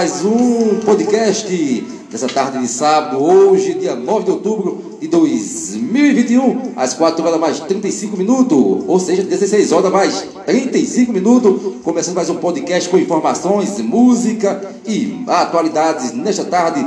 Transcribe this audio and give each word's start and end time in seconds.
Mais 0.00 0.24
um 0.24 0.80
podcast 0.82 1.86
nessa 2.10 2.26
tarde 2.26 2.58
de 2.58 2.68
sábado, 2.68 3.22
hoje, 3.22 3.74
dia 3.74 3.94
9 3.94 4.24
de 4.24 4.30
outubro 4.30 4.96
de 4.98 5.06
2021, 5.06 6.72
às 6.74 6.94
4 6.94 7.22
horas 7.22 7.38
mais 7.38 7.60
35 7.60 8.16
minutos, 8.16 8.82
ou 8.88 8.98
seja, 8.98 9.22
16 9.22 9.72
horas 9.72 9.92
mais 9.92 10.26
35 10.46 11.12
minutos, 11.12 11.82
começando 11.84 12.14
mais 12.14 12.30
um 12.30 12.36
podcast 12.36 12.88
com 12.88 12.96
informações, 12.96 13.78
música 13.78 14.72
e 14.86 15.22
atualidades 15.26 16.12
nesta 16.14 16.46
tarde. 16.46 16.86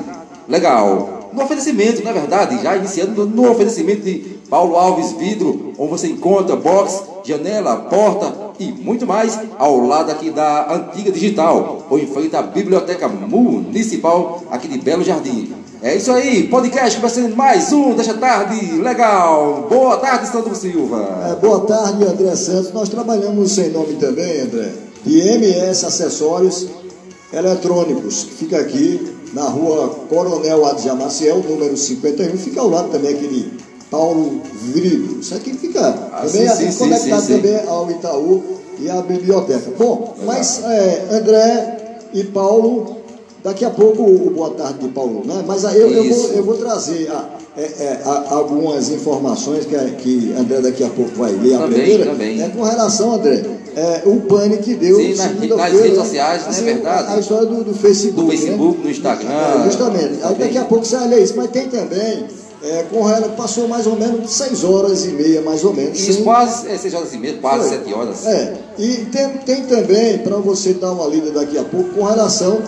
Legal. 0.50 1.30
No 1.34 1.44
oferecimento, 1.44 2.04
na 2.04 2.14
verdade, 2.14 2.64
já 2.64 2.76
iniciando 2.76 3.28
no 3.28 3.52
oferecimento 3.52 4.02
de 4.02 4.40
Paulo 4.50 4.76
Alves 4.76 5.12
Vidro, 5.12 5.72
onde 5.78 5.92
você 5.92 6.08
encontra 6.08 6.56
box, 6.56 7.04
janela, 7.24 7.76
porta 7.76 8.33
e 8.60 8.72
muito 8.72 9.06
mais 9.06 9.40
ao 9.58 9.80
lado 9.80 10.12
aqui 10.12 10.30
da 10.30 10.74
Antiga 10.74 11.12
Digital, 11.12 11.86
ou 11.90 12.00
em 12.00 12.08
frente 12.08 12.36
à 12.36 12.42
Biblioteca 12.42 13.08
Municipal 13.08 14.44
aqui 14.50 14.68
de 14.68 14.78
Belo 14.78 15.04
Jardim. 15.04 15.54
É 15.82 15.96
isso 15.96 16.12
aí, 16.12 16.48
podcast 16.48 16.98
começando 16.98 17.36
mais 17.36 17.74
um 17.74 17.94
desta 17.94 18.14
tarde, 18.14 18.78
legal. 18.78 19.68
Boa 19.70 19.98
tarde, 19.98 20.30
Sandro 20.30 20.56
Silva. 20.56 21.30
É, 21.30 21.36
boa 21.36 21.60
tarde, 21.62 22.06
André 22.06 22.36
Santos. 22.38 22.72
Nós 22.72 22.88
trabalhamos 22.88 23.52
sem 23.52 23.70
nome 23.70 23.96
também, 23.96 24.42
André, 24.42 24.72
de 25.06 25.20
MS 25.20 25.86
Acessórios 25.86 26.68
Eletrônicos, 27.34 28.24
que 28.24 28.32
fica 28.32 28.60
aqui 28.60 29.14
na 29.34 29.44
rua 29.44 29.90
Coronel 30.08 30.66
Adja 30.66 30.96
Maciel, 30.96 31.44
número 31.44 31.76
51, 31.76 32.38
fica 32.38 32.62
ao 32.62 32.70
lado 32.70 32.90
também 32.90 33.14
aquele 33.14 33.52
Paulo 33.94 34.42
Vrido. 34.52 35.20
Isso 35.20 35.36
aqui 35.36 35.54
fica 35.54 35.88
ah, 35.88 36.26
também 36.26 36.50
sim, 36.50 36.72
sim, 36.72 36.80
conectado 36.80 37.22
sim, 37.22 37.36
também 37.36 37.60
ao 37.68 37.92
Itaú 37.92 38.44
e 38.80 38.90
à 38.90 39.00
biblioteca. 39.04 39.72
Bom, 39.78 40.16
mas 40.26 40.64
é, 40.64 41.10
André 41.12 42.00
e 42.12 42.24
Paulo, 42.24 42.98
daqui 43.44 43.64
a 43.64 43.70
pouco 43.70 44.02
o 44.02 44.32
boa 44.32 44.50
tarde 44.50 44.80
de 44.80 44.88
Paulo, 44.88 45.22
né? 45.24 45.44
Mas 45.46 45.64
eu, 45.66 45.92
eu, 45.92 46.10
vou, 46.10 46.28
eu 46.32 46.44
vou 46.44 46.58
trazer 46.58 47.08
a, 47.12 47.38
é, 47.56 47.62
é, 47.62 48.02
a, 48.04 48.34
algumas 48.34 48.90
informações 48.90 49.68
que, 49.68 49.78
que 49.98 50.34
André 50.40 50.62
daqui 50.62 50.84
a 50.84 50.90
pouco 50.90 51.12
vai 51.16 51.32
ler. 51.32 51.54
A 51.54 51.60
também, 51.60 51.80
primeira 51.80 52.06
também. 52.08 52.42
é 52.42 52.50
com 52.50 52.64
relação, 52.64 53.14
André, 53.14 53.44
é, 53.76 54.02
o 54.06 54.22
pane 54.22 54.58
que 54.58 54.74
deu. 54.74 54.98
Sim, 54.98 55.14
nas, 55.14 55.50
nas 55.56 55.72
redes 55.72 55.98
sociais, 56.00 56.42
não 56.42 56.48
é 56.48 56.50
assim, 56.50 56.66
verdade? 56.66 57.12
A, 57.12 57.16
a 57.16 57.20
história 57.20 57.46
do, 57.46 57.64
do 57.64 57.76
Facebook. 57.76 58.24
Do 58.24 58.28
Facebook, 58.28 58.78
né? 58.80 58.84
do 58.86 58.90
Instagram. 58.90 59.30
É, 59.30 59.64
justamente. 59.66 60.20
Aí 60.24 60.34
daqui 60.34 60.58
a 60.58 60.66
pouco 60.66 60.84
você 60.84 60.96
vai 60.96 61.10
ler 61.10 61.24
isso. 61.24 61.36
Mas 61.38 61.52
tem 61.52 61.70
também. 61.70 62.26
É, 62.64 62.84
com 62.84 63.10
ela 63.10 63.28
passou 63.30 63.68
mais 63.68 63.86
ou 63.86 63.98
menos 63.98 64.32
6 64.32 64.64
horas 64.64 65.06
e 65.06 65.10
meia, 65.10 65.42
mais 65.42 65.66
ou 65.66 65.74
menos. 65.74 66.00
Isso, 66.00 66.14
sem... 66.14 66.24
quase 66.24 66.70
é, 66.70 66.78
6 66.78 66.94
horas 66.94 67.14
e 67.14 67.18
meia, 67.18 67.38
quase 67.40 67.70
7 67.70 67.94
horas. 67.94 68.26
É. 68.26 68.58
E 68.80 69.06
tem, 69.12 69.30
tem 69.40 69.66
também, 69.66 70.20
para 70.20 70.38
você 70.38 70.74
dar 70.74 70.94
uma 70.94 71.06
lida 71.08 71.32
daqui 71.32 71.58
a 71.58 71.64
pouco, 71.64 71.90
com 71.90 72.04
relação 72.04 72.62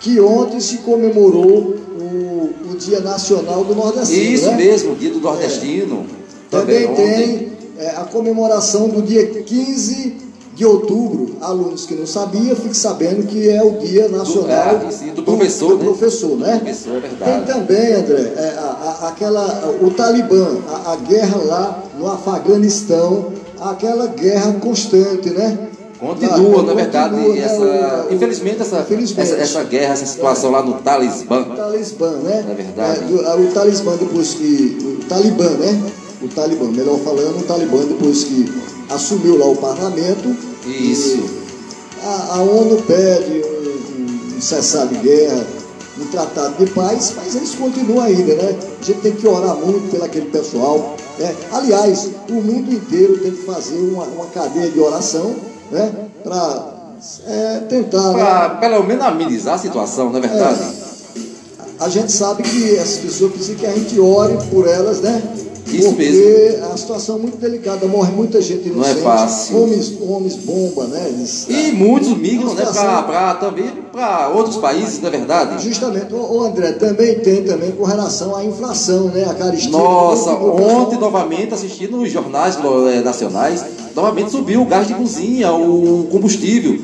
que 0.00 0.20
ontem 0.20 0.58
se 0.58 0.78
comemorou 0.78 1.76
o, 2.00 2.54
o 2.68 2.76
Dia 2.76 2.98
Nacional 2.98 3.62
do 3.62 3.76
Nordestino. 3.76 4.22
Isso 4.22 4.46
né? 4.48 4.56
mesmo, 4.56 4.92
o 4.92 4.96
Dia 4.96 5.10
do 5.10 5.20
Nordestino. 5.20 6.04
É. 6.04 6.18
Também, 6.50 6.86
também 6.88 6.96
tem 6.96 7.52
é, 7.78 7.90
a 7.90 8.04
comemoração 8.04 8.88
do 8.88 9.02
dia 9.02 9.24
15 9.24 10.27
de 10.58 10.66
outubro, 10.66 11.36
alunos 11.40 11.86
que 11.86 11.94
não 11.94 12.04
sabiam, 12.04 12.56
fiquem 12.56 12.74
sabendo 12.74 13.24
que 13.28 13.48
é 13.48 13.62
o 13.62 13.78
Dia 13.78 14.08
Nacional 14.08 14.78
do, 14.78 14.92
sim, 14.92 15.14
do 15.14 15.22
professor, 15.22 15.68
do, 15.68 15.76
do 15.76 15.84
né? 15.84 15.86
professor, 15.86 16.36
né? 16.36 16.54
Do 16.54 16.60
professor, 16.64 16.96
é. 16.96 17.24
Tem 17.24 17.44
também, 17.44 17.92
André, 17.92 18.32
é, 18.36 18.58
a, 18.58 18.62
a, 18.62 19.08
aquela, 19.08 19.76
o 19.80 19.88
Talibã, 19.92 20.58
a, 20.68 20.94
a, 20.94 20.96
guerra 20.96 21.36
lá 21.44 21.84
no 21.96 22.10
Afeganistão, 22.10 23.32
aquela 23.60 24.08
guerra 24.08 24.54
constante, 24.54 25.30
né? 25.30 25.68
Continua, 25.96 26.64
na 26.64 26.74
verdade, 26.74 27.14
continua, 27.14 27.38
essa, 27.38 27.64
né, 27.64 28.04
o, 28.10 28.14
infelizmente, 28.14 28.60
essa, 28.60 28.80
infelizmente, 28.80 29.30
essa, 29.30 29.40
essa, 29.40 29.62
guerra, 29.62 29.92
essa 29.92 30.06
situação 30.06 30.50
é, 30.50 30.52
lá 30.54 30.62
no 30.64 30.72
Talibã. 30.74 31.44
Talibã, 31.54 32.10
né? 32.24 32.46
É 32.50 32.54
verdade. 32.54 33.14
É, 33.14 33.16
o, 33.16 33.48
o 33.48 33.52
Talibã 33.52 33.96
depois 33.96 34.34
que. 34.34 34.76
O 34.82 35.04
Talibã, 35.04 35.50
né? 35.50 35.92
O 36.20 36.26
Talibã, 36.26 36.66
melhor 36.72 36.98
falando, 36.98 37.38
o 37.38 37.44
Talibã 37.44 37.78
depois 37.84 38.24
que 38.24 38.52
assumiu 38.90 39.38
lá 39.38 39.46
o 39.46 39.56
parlamento. 39.56 40.47
Isso. 40.66 41.22
A, 42.02 42.36
a, 42.36 42.42
ONU 42.42 42.82
pede 42.82 43.42
um, 43.44 44.36
um 44.36 44.40
cessar 44.40 44.86
de 44.86 44.98
guerra, 44.98 45.46
um 46.00 46.06
tratado 46.06 46.64
de 46.64 46.70
paz, 46.72 47.12
mas 47.16 47.34
eles 47.34 47.54
continuam 47.54 48.04
ainda, 48.04 48.34
né? 48.34 48.56
A 48.80 48.84
gente 48.84 49.00
tem 49.00 49.12
que 49.12 49.26
orar 49.26 49.56
muito 49.56 49.90
pelo 49.90 50.04
aquele 50.04 50.26
pessoal. 50.26 50.96
Né? 51.18 51.34
Aliás, 51.52 52.10
o 52.28 52.34
mundo 52.34 52.72
inteiro 52.72 53.18
tem 53.18 53.32
que 53.32 53.44
fazer 53.44 53.78
uma, 53.78 54.04
uma 54.04 54.26
cadeia 54.26 54.70
de 54.70 54.78
oração 54.78 55.34
né? 55.70 55.92
para 56.22 56.78
é, 57.26 57.60
tentar. 57.68 58.12
Para 58.12 58.48
né? 58.48 58.60
pelo 58.60 58.84
menos 58.84 59.04
amenizar 59.04 59.54
a 59.54 59.58
situação, 59.58 60.10
não 60.10 60.18
é 60.18 60.22
verdade? 60.22 60.60
É, 60.62 60.88
a 61.80 61.88
gente 61.88 62.10
sabe 62.10 62.42
que 62.42 62.76
essas 62.76 62.98
pessoas 62.98 63.32
precisam 63.32 63.56
que 63.56 63.66
a 63.66 63.72
gente 63.72 63.98
ore 64.00 64.36
por 64.50 64.66
elas, 64.66 65.00
né? 65.00 65.22
Isso 65.76 65.88
porque 65.88 66.10
mesmo. 66.10 66.64
a 66.72 66.76
situação 66.76 67.16
é 67.16 67.18
muito 67.20 67.36
delicada, 67.38 67.86
morre 67.86 68.12
muita 68.12 68.40
gente 68.40 68.68
inocente. 68.68 69.00
Não 69.00 69.12
é 69.12 69.16
fácil. 69.16 69.62
Homens, 69.62 69.92
homens 70.00 70.36
bomba, 70.36 70.84
né? 70.86 71.06
Eles, 71.08 71.46
e 71.48 71.72
muitos 71.72 72.16
migram, 72.16 72.54
né? 72.54 72.64
Para 72.64 73.34
também 73.34 73.70
para 73.92 74.28
outros 74.28 74.56
países, 74.56 75.00
não 75.00 75.08
é 75.08 75.10
verdade? 75.10 75.62
Justamente. 75.62 76.12
O, 76.14 76.42
André, 76.42 76.72
também 76.72 77.18
tem 77.18 77.42
também 77.42 77.72
com 77.72 77.84
relação 77.84 78.36
à 78.36 78.44
inflação, 78.44 79.08
né? 79.08 79.24
A 79.24 79.34
caristia. 79.34 79.70
Nossa, 79.70 80.30
ontem 80.32 80.98
novamente 80.98 81.54
assistindo 81.54 82.00
os 82.00 82.10
jornais 82.10 82.58
nacionais, 83.04 83.64
novamente 83.94 84.30
subiu 84.30 84.62
o 84.62 84.64
gás 84.64 84.86
de 84.86 84.94
cozinha, 84.94 85.52
o 85.52 86.06
combustível 86.10 86.78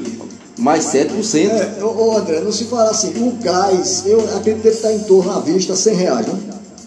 mais 0.59 0.85
7%. 0.87 1.51
É, 1.51 1.85
ô, 1.85 2.17
André, 2.17 2.41
não 2.41 2.53
se 2.53 2.65
fala 2.65 2.91
assim, 2.91 3.13
o 3.17 3.33
gás, 3.43 4.05
eu 4.07 4.21
acredito 4.37 4.63
que 4.63 4.69
está 4.69 4.93
em 4.93 5.01
torno 5.01 5.33
à 5.33 5.41
vista 5.41 5.75
100 5.75 5.95
reais, 5.95 6.27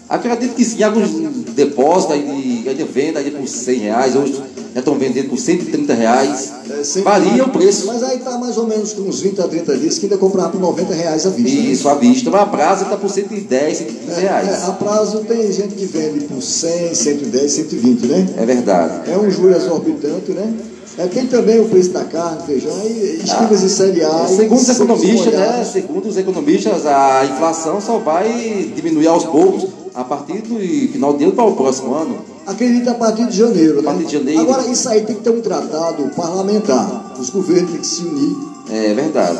não? 0.08 0.16
Acredito 0.16 0.54
que 0.54 0.64
sim, 0.64 0.82
alguns 0.82 1.10
depósitos 1.54 2.14
aí, 2.14 2.64
ainda 2.66 2.84
venda 2.84 3.18
aí 3.20 3.30
por 3.30 3.46
100 3.46 3.78
reais, 3.78 4.16
hoje 4.16 4.42
já 4.74 4.80
estão 4.80 4.94
vendendo 4.94 5.28
por 5.28 5.38
130 5.38 5.94
reais. 5.94 6.52
É, 6.70 7.00
Varia 7.00 7.44
o 7.44 7.50
preço. 7.50 7.86
Mas 7.86 8.02
aí 8.02 8.18
está 8.18 8.38
mais 8.38 8.56
ou 8.56 8.66
menos 8.66 8.92
com 8.92 9.02
uns 9.02 9.20
20 9.20 9.40
a 9.40 9.48
30 9.48 9.76
dias 9.76 9.98
que 9.98 10.06
ainda 10.06 10.16
comprava 10.16 10.50
por 10.50 10.60
90 10.60 10.94
reais 10.94 11.26
à 11.26 11.30
vista. 11.30 11.60
Né? 11.60 11.68
Isso, 11.70 11.88
né? 11.88 11.90
à 11.90 11.94
vista. 11.96 12.30
Mas 12.30 12.40
a 12.40 12.46
prazo 12.46 12.84
está 12.84 12.96
por 12.96 13.10
110, 13.10 13.78
115 13.78 14.10
é, 14.10 14.20
reais. 14.20 14.48
É, 14.48 14.66
a 14.66 14.72
prazo 14.72 15.18
tem 15.20 15.52
gente 15.52 15.74
que 15.74 15.86
vende 15.86 16.20
por 16.26 16.40
100, 16.40 16.94
110, 16.94 17.52
120, 17.52 18.06
né? 18.06 18.26
É 18.36 18.46
verdade. 18.46 19.10
É 19.10 19.16
um 19.16 19.30
juro 19.30 19.54
exorbitante, 19.54 20.32
né? 20.32 20.52
É, 20.96 21.06
tem 21.06 21.26
também 21.26 21.60
o 21.60 21.68
preço 21.68 21.90
da 21.90 22.04
carne, 22.04 22.42
feijão, 22.44 22.72
e 22.84 23.20
esquivas 23.22 23.62
ah, 23.62 23.66
e 23.66 23.68
cereais. 23.68 24.30
Segundo 24.30 24.58
os 24.58 24.68
economistas, 24.68 25.32
né? 25.32 25.64
Segundo 25.72 26.08
os 26.08 26.16
economistas, 26.16 26.86
a 26.86 27.24
inflação 27.24 27.80
só 27.80 27.98
vai 27.98 28.72
diminuir 28.74 29.06
aos 29.06 29.24
poucos 29.24 29.77
a 29.98 30.04
partir 30.04 30.42
do 30.42 30.56
final 30.92 31.14
de 31.14 31.24
ano 31.24 31.32
para 31.32 31.44
o 31.44 31.56
próximo 31.56 31.92
ano. 31.92 32.18
Acredito 32.46 32.88
a 32.88 32.94
partir 32.94 33.26
de 33.26 33.36
janeiro, 33.36 33.80
a 33.80 33.82
partir 33.82 34.02
né? 34.02 34.06
de 34.06 34.12
janeiro. 34.12 34.40
Agora, 34.42 34.64
isso 34.68 34.88
aí 34.88 35.00
tem 35.00 35.16
que 35.16 35.22
ter 35.22 35.30
um 35.30 35.40
tratado 35.40 36.08
parlamentar. 36.14 37.16
Os 37.18 37.30
governos 37.30 37.72
têm 37.72 37.80
que 37.80 37.86
se 37.86 38.02
unir. 38.02 38.36
É 38.70 38.94
verdade. 38.94 39.38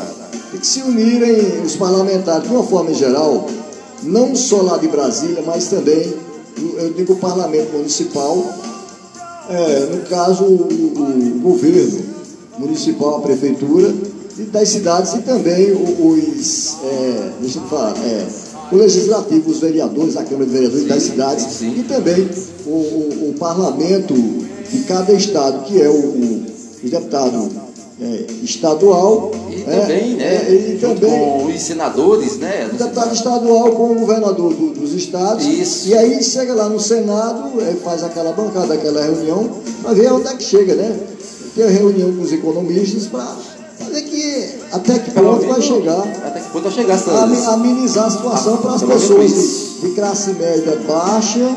Tem 0.51 0.59
que 0.59 0.67
se 0.67 0.81
unirem 0.81 1.61
os 1.63 1.77
parlamentares, 1.77 2.43
de 2.43 2.53
uma 2.53 2.63
forma 2.63 2.93
geral, 2.93 3.47
não 4.03 4.35
só 4.35 4.61
lá 4.61 4.77
de 4.77 4.89
Brasília, 4.89 5.41
mas 5.47 5.67
também, 5.67 6.13
eu 6.77 6.91
digo 6.91 7.13
o 7.13 7.15
parlamento 7.15 7.71
municipal, 7.71 8.43
é, 9.49 9.79
no 9.95 10.01
caso, 10.09 10.43
o, 10.43 11.37
o, 11.37 11.39
governo 11.39 12.03
municipal, 12.57 13.15
a 13.15 13.21
prefeitura, 13.21 13.93
e 14.37 14.41
das 14.43 14.67
cidades 14.67 15.13
e 15.13 15.19
também 15.19 15.71
os, 15.71 16.77
é, 16.83 17.31
deixa 17.39 17.59
eu 17.59 17.63
falar, 17.63 17.93
é, 18.03 18.27
o 18.71 18.75
legislativo, 18.75 19.49
os 19.49 19.59
vereadores, 19.59 20.15
a 20.17 20.23
Câmara 20.23 20.45
de 20.45 20.51
Vereadores 20.51 20.87
das 20.87 21.03
cidades 21.03 21.61
e 21.61 21.83
também 21.87 22.29
o, 22.65 22.69
o, 22.69 23.29
o, 23.29 23.33
parlamento 23.39 24.13
de 24.13 24.83
cada 24.87 25.11
estado, 25.13 25.65
que 25.65 25.81
é 25.81 25.89
o, 25.89 25.93
o, 25.93 26.45
o 26.83 26.89
deputado 26.89 27.49
é, 28.01 28.25
estadual. 28.43 29.31
E 29.49 29.61
é, 29.61 29.79
também, 29.79 30.13
né? 30.15 30.35
É, 30.35 30.51
e 30.51 30.77
também, 30.79 31.09
com 31.09 31.45
os 31.45 31.61
senadores, 31.61 32.37
né? 32.37 32.69
O 32.71 32.77
deputado 32.77 33.13
estadual 33.13 33.71
com 33.71 33.91
o 33.91 33.95
governador 33.95 34.53
do, 34.53 34.71
dos 34.71 34.93
estados. 34.93 35.45
Isso. 35.45 35.89
E 35.89 35.97
aí 35.97 36.23
chega 36.23 36.53
lá 36.53 36.69
no 36.69 36.79
Senado, 36.79 37.61
é, 37.61 37.73
faz 37.83 38.03
aquela 38.03 38.31
bancada, 38.31 38.73
aquela 38.73 39.03
reunião, 39.03 39.49
para 39.81 39.93
ver 39.93 40.11
onde 40.13 40.27
é 40.27 40.35
que 40.35 40.43
chega, 40.43 40.75
né? 40.75 40.97
Tem 41.55 41.65
a 41.65 41.69
reunião 41.69 42.13
com 42.13 42.21
os 42.21 42.31
economistas 42.31 43.07
para 43.07 43.35
fazer 43.79 44.01
que 44.03 44.49
até 44.71 44.99
que 44.99 45.11
ponto 45.11 45.47
vai 45.47 45.61
chegar. 45.61 46.03
Ponto 46.51 46.63
vai 46.63 46.71
chegar, 46.71 46.97
a, 46.97 47.53
Amenizar 47.53 48.05
a 48.07 48.09
situação 48.09 48.57
para 48.57 48.73
as 48.73 48.83
pessoas 48.83 49.31
de, 49.31 49.87
de, 49.87 49.95
classe 49.95 50.31
média 50.31 50.81
baixa. 50.87 51.55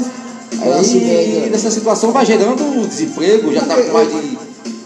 Classe 0.62 0.99
e 0.99 1.00
média. 1.00 1.50
nessa 1.50 1.71
situação 1.71 2.12
vai 2.12 2.27
gerando 2.27 2.87
desemprego, 2.87 3.53
já 3.53 3.62
está 3.62 3.83
com 3.83 3.93
mais 3.93 4.09
de. 4.09 4.39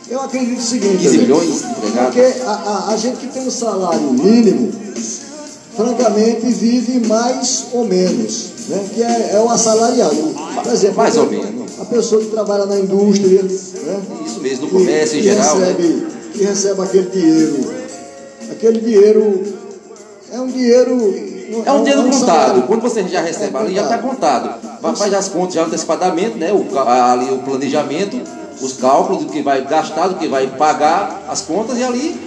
Eu 0.09 0.21
acredito 0.21 0.59
o 0.59 0.63
seguinte. 0.63 0.99
15 0.99 1.19
milhões 1.19 1.47
de 1.47 1.67
empregados. 1.67 2.15
Porque 2.15 2.41
a, 2.45 2.51
a, 2.51 2.95
a 2.95 2.97
gente 2.97 3.17
que 3.17 3.27
tem 3.27 3.47
um 3.47 3.51
salário 3.51 4.13
mínimo, 4.13 4.73
francamente, 5.75 6.47
vive 6.53 7.05
mais 7.09 7.67
ou 7.73 7.85
menos. 7.85 8.51
Né? 8.69 8.89
Que 8.95 9.03
é, 9.03 9.31
é 9.35 9.41
o 9.41 9.51
assalariado. 9.51 10.35
Por 10.63 10.73
exemplo, 10.73 10.97
mais 10.99 11.17
ou 11.17 11.27
menos. 11.29 11.81
A 11.81 11.85
pessoa 11.87 12.23
que 12.23 12.31
trabalha 12.31 12.67
na 12.67 12.79
indústria. 12.79 13.43
Né? 13.43 14.01
Isso 14.25 14.41
mesmo, 14.41 14.67
no 14.67 14.71
comércio 14.71 15.19
em 15.19 15.23
geral. 15.23 15.59
Recebe, 15.59 15.83
né? 15.83 16.07
Que 16.33 16.45
recebe 16.45 16.83
aquele 16.83 17.11
dinheiro 17.11 17.87
aquele 18.51 18.81
dinheiro 18.81 19.56
é 20.37 20.41
um 20.41 20.47
dinheiro. 20.47 21.15
É 21.65 21.73
um 21.73 21.83
dinheiro 21.83 22.11
contado. 22.11 22.63
Quando 22.67 22.83
você 22.83 23.03
já 23.09 23.21
recebe 23.21 23.57
é 23.57 23.61
ali, 23.61 23.75
já 23.75 23.83
está 23.83 23.99
contado. 23.99 24.55
Vai 24.81 24.95
fazer 24.95 25.17
as 25.17 25.29
contas 25.29 25.55
já 25.55 25.65
antecipadamente, 25.65 26.37
né? 26.37 26.53
O, 26.53 26.79
ali 26.79 27.31
o 27.31 27.39
planejamento, 27.39 28.21
os 28.61 28.75
cálculos 28.75 29.25
do 29.25 29.33
que 29.33 29.43
vai 29.43 29.65
gastar, 29.65 30.09
do 30.09 30.17
que 30.17 30.29
vai 30.29 30.47
pagar, 30.47 31.25
as 31.29 31.41
contas 31.41 31.79
e 31.79 31.85
ali 31.85 32.21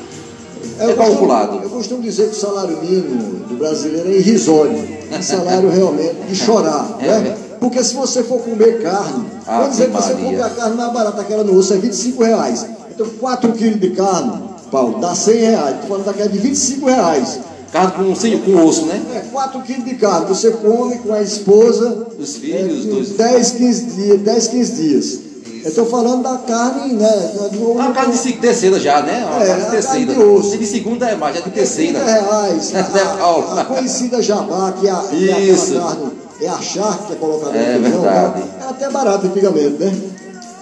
é, 0.80 0.94
calculado. 0.94 1.52
Costumo, 1.52 1.64
eu 1.64 1.70
costumo 1.70 2.02
dizer 2.02 2.30
que 2.30 2.36
o 2.36 2.40
salário 2.40 2.78
mínimo 2.82 3.46
do 3.46 3.56
brasileiro 3.56 4.10
é 4.10 4.14
irrisório. 4.14 5.00
É 5.12 5.18
um 5.18 5.22
salário 5.22 5.70
realmente 5.70 6.16
de 6.28 6.36
chorar. 6.36 6.98
É, 7.00 7.20
né? 7.20 7.38
Porque 7.60 7.84
se 7.84 7.94
você 7.94 8.24
for 8.24 8.40
comer 8.40 8.82
carne, 8.82 9.26
ah, 9.46 9.60
vamos 9.60 9.72
dizer 9.72 9.88
que 9.88 9.92
você 9.92 10.14
compra 10.14 10.46
a 10.46 10.50
carne 10.50 10.78
mais 10.78 10.94
barata, 10.94 11.22
aquela 11.22 11.44
no 11.44 11.58
osso 11.58 11.74
é 11.74 11.78
25 11.78 12.24
reais. 12.24 12.66
Então 12.90 13.06
4 13.20 13.52
quilos 13.52 13.82
de 13.82 13.90
carne, 13.90 14.32
Paulo, 14.72 15.00
dá 15.00 15.14
100 15.14 15.36
reais. 15.36 15.74
Estou 15.76 15.90
falando 15.90 16.06
daquela 16.06 16.30
de 16.30 16.38
25 16.38 16.86
reais. 16.86 17.40
Carne 17.72 17.92
com, 17.92 18.16
sim, 18.16 18.38
com 18.40 18.66
osso, 18.66 18.86
né? 18.86 19.02
É, 19.14 19.20
4 19.32 19.62
quilos 19.62 19.86
de 19.86 19.96
carne. 19.96 20.26
Você 20.28 20.52
come 20.52 20.98
com 21.00 21.14
a 21.14 21.22
esposa. 21.22 22.08
Os 22.18 22.36
filhos, 22.38 22.86
é, 22.86 22.90
dois. 22.90 23.10
10, 23.10 23.52
15 23.52 23.86
dias. 23.86 24.22
10, 24.22 24.48
15 24.48 24.72
dias. 24.72 25.20
Eu 25.62 25.70
estou 25.70 25.86
falando 25.86 26.24
da 26.24 26.38
carne, 26.38 26.94
né? 26.94 27.32
Do, 27.52 27.72
uma 27.72 27.92
carne 27.92 28.18
de 28.18 28.34
terceira 28.34 28.80
já, 28.80 29.02
né? 29.02 29.26
Uma 29.26 29.44
é, 29.44 29.48
carne 29.48 29.66
de 29.66 29.72
terceira. 29.72 30.14
De, 30.14 30.20
osso. 30.20 30.58
de 30.58 30.66
segunda 30.66 31.10
é 31.10 31.16
mais, 31.16 31.36
é 31.36 31.42
de 31.42 31.50
terceira. 31.52 32.00
30 32.00 32.12
reais. 32.12 32.74
a, 32.76 33.62
a, 33.62 33.66
conhecida 33.66 34.22
jabá, 34.22 34.74
que 34.80 34.88
é, 34.88 34.92
a, 34.92 34.96
é 34.96 34.98
aquela 34.98 35.82
carne, 35.82 36.12
é 36.42 36.48
a 36.48 36.62
charque 36.62 37.08
que 37.08 37.14
é 37.14 37.16
colocada 37.18 37.58
é, 37.58 37.78
no 37.78 37.84
feijão. 37.84 38.02
Verdade. 38.02 38.44
É 38.62 38.70
até 38.70 38.90
barato 38.90 39.28
antigamente, 39.28 39.84
né? 39.84 39.96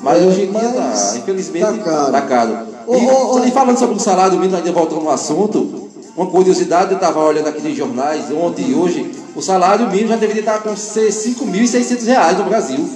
Mas 0.02 0.24
hoje 0.24 0.44
em 0.44 0.52
dia, 0.52 0.70
tá, 0.70 1.14
infelizmente, 1.18 1.66
tá 1.66 1.84
caro. 1.84 2.12
Tá 2.12 2.22
caro. 2.22 2.58
E, 2.90 3.06
oh, 3.06 3.36
oh, 3.36 3.52
falando 3.52 3.78
sobre 3.78 3.96
o 3.96 4.00
salário 4.00 4.38
mínimo, 4.38 4.58
ainda 4.58 4.72
voltando 4.72 5.02
no 5.02 5.10
assunto, 5.10 5.87
uma 6.18 6.26
curiosidade, 6.26 6.92
eu 6.92 6.96
estava 6.96 7.24
olhando 7.24 7.48
aqui 7.48 7.62
nos 7.62 7.78
jornais 7.78 8.32
ontem 8.32 8.72
e 8.72 8.74
hoje, 8.74 9.12
o 9.36 9.42
salário 9.42 9.88
mínimo 9.92 10.10
já 10.10 10.16
deveria 10.16 10.42
estar 10.42 10.64
com 10.64 10.70
R$ 10.70 10.76
5.600 10.76 12.38
no 12.40 12.46
Brasil. 12.46 12.90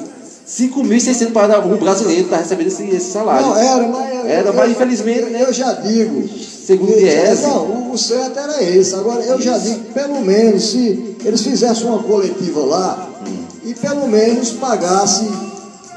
5.600 0.48 1.32
para 1.32 1.60
o 1.60 1.78
brasileiro 1.78 2.24
está 2.24 2.38
recebendo 2.38 2.68
esse, 2.68 2.84
esse, 2.90 3.12
salário. 3.12 3.46
Não, 3.46 3.58
era, 3.58 3.88
mas, 3.88 4.26
era, 4.26 4.50
eu, 4.50 4.54
mas 4.54 4.72
infelizmente. 4.72 5.20
Eu, 5.20 5.30
né? 5.30 5.44
eu 5.48 5.54
já 5.54 5.72
digo. 5.74 6.28
Segundo 6.28 6.90
o 6.90 7.00
IES. 7.00 7.42
Não, 7.44 7.92
o 7.92 7.98
certo 7.98 8.40
era 8.40 8.64
esse. 8.64 8.96
Agora, 8.96 9.22
eu 9.24 9.40
já 9.40 9.58
digo, 9.60 9.80
pelo 9.94 10.20
menos, 10.22 10.72
se 10.72 11.16
eles 11.24 11.42
fizessem 11.42 11.86
uma 11.88 12.02
coletiva 12.02 12.60
lá 12.62 13.08
hum. 13.26 13.46
e 13.64 13.76
pelo 13.76 14.08
menos 14.08 14.52
pagasse 14.54 15.30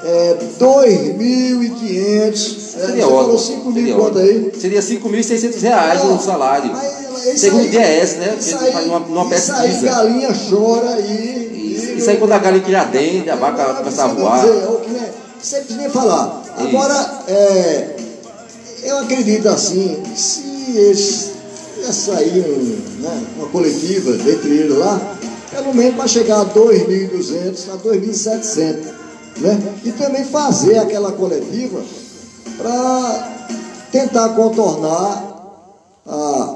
é, 0.04 0.36
2.500. 0.60 2.34
Seria 2.34 3.08
ótimo. 3.08 3.38
5 3.38 3.70
mil 3.70 3.96
quanto 3.96 4.18
aí? 4.18 4.52
Seria 4.60 4.80
5.600 4.80 5.60
reais 5.62 6.04
o 6.04 6.18
salário. 6.18 6.70
Mas, 6.70 7.03
Segundo 7.36 7.62
o 7.62 7.66
IES, 7.66 8.16
né? 8.16 8.36
Isso 8.38 8.56
aí, 8.58 8.72
faz 8.72 8.86
uma, 8.86 8.98
uma 8.98 9.28
pesquisa. 9.28 9.66
Isso 9.66 9.84
aí, 9.86 9.90
galinha 9.90 10.30
chora 10.50 11.00
e. 11.00 11.74
Isso, 11.74 11.92
isso 11.92 12.10
aí 12.10 12.16
quando 12.16 12.32
a 12.32 12.38
galinha 12.38 12.64
já 12.68 12.84
dente, 12.84 13.30
a 13.30 13.36
vaca 13.36 13.74
começa 13.74 14.04
a 14.04 14.08
voar. 14.08 14.44
Você 15.40 15.56
precisa 15.58 15.80
nem 15.80 15.90
falar. 15.90 16.42
Agora, 16.56 17.24
é, 17.28 17.96
eu 18.84 18.98
acredito 18.98 19.48
assim, 19.48 20.02
se 20.14 20.76
eles 20.76 21.32
sair 21.92 22.44
né, 23.00 23.26
uma 23.36 23.48
coletiva 23.48 24.12
dentre 24.12 24.50
eles 24.50 24.78
lá, 24.78 25.00
pelo 25.50 25.74
menos 25.74 25.96
para 25.96 26.06
chegar 26.06 26.40
a 26.40 26.46
2.200, 26.46 27.74
a 27.74 27.76
2.700 27.76 29.04
né? 29.38 29.60
E 29.84 29.92
também 29.92 30.24
fazer 30.24 30.78
aquela 30.78 31.12
coletiva 31.12 31.82
para 32.56 33.32
tentar 33.90 34.30
contornar 34.30 35.24
a, 36.06 36.53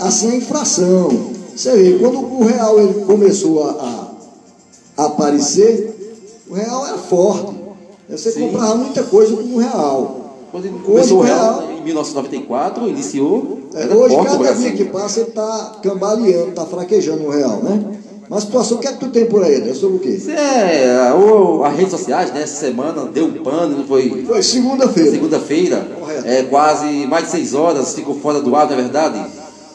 assim, 0.00 0.30
a 0.30 0.36
infração. 0.36 1.30
Você 1.54 1.74
vê, 1.76 1.98
quando 1.98 2.18
o 2.18 2.44
real 2.44 2.78
ele 2.78 3.04
começou 3.04 3.64
a, 3.64 4.10
a 4.96 5.06
aparecer, 5.06 5.94
o 6.48 6.54
real 6.54 6.86
era 6.86 6.98
forte. 6.98 7.54
Você 8.08 8.30
Sim. 8.30 8.40
comprava 8.42 8.76
muita 8.76 9.02
coisa 9.02 9.36
com 9.36 9.42
o 9.42 9.58
real. 9.58 10.26
Quando 10.52 10.82
começou 10.84 11.18
o 11.18 11.22
real, 11.22 11.60
real, 11.60 11.72
em 11.72 11.82
1994, 11.82 12.88
iniciou. 12.88 13.58
É, 13.74 13.86
hoje, 13.94 14.16
cada 14.16 14.54
dia 14.54 14.72
que 14.72 14.84
passa, 14.84 15.20
ele 15.20 15.28
está 15.30 15.78
cambaleando, 15.82 16.50
está 16.50 16.64
fraquejando 16.64 17.24
o 17.24 17.30
real, 17.30 17.62
né? 17.62 17.98
Uma 18.28 18.40
situação, 18.40 18.78
o 18.78 18.80
que 18.80 18.88
é 18.88 18.92
que 18.92 18.98
tu 18.98 19.08
tem 19.08 19.26
por 19.26 19.42
aí, 19.42 19.60
né? 19.60 19.72
Sobre 19.72 19.96
o 19.96 20.00
quê? 20.00 20.20
É, 20.30 21.12
as 21.64 21.76
redes 21.76 21.90
sociais, 21.90 22.32
né? 22.32 22.42
Essa 22.42 22.56
semana 22.56 23.04
deu 23.04 23.26
um 23.26 23.42
pano, 23.42 23.84
foi. 23.86 24.24
Foi 24.26 24.42
segunda-feira. 24.42 25.10
Segunda-feira. 25.10 25.88
É, 26.24 26.42
quase 26.42 27.06
mais 27.06 27.26
de 27.26 27.30
seis 27.30 27.54
horas, 27.54 27.94
ficou 27.94 28.16
fora 28.16 28.40
do 28.40 28.54
ar, 28.56 28.66
na 28.66 28.72
é 28.72 28.76
verdade. 28.76 29.24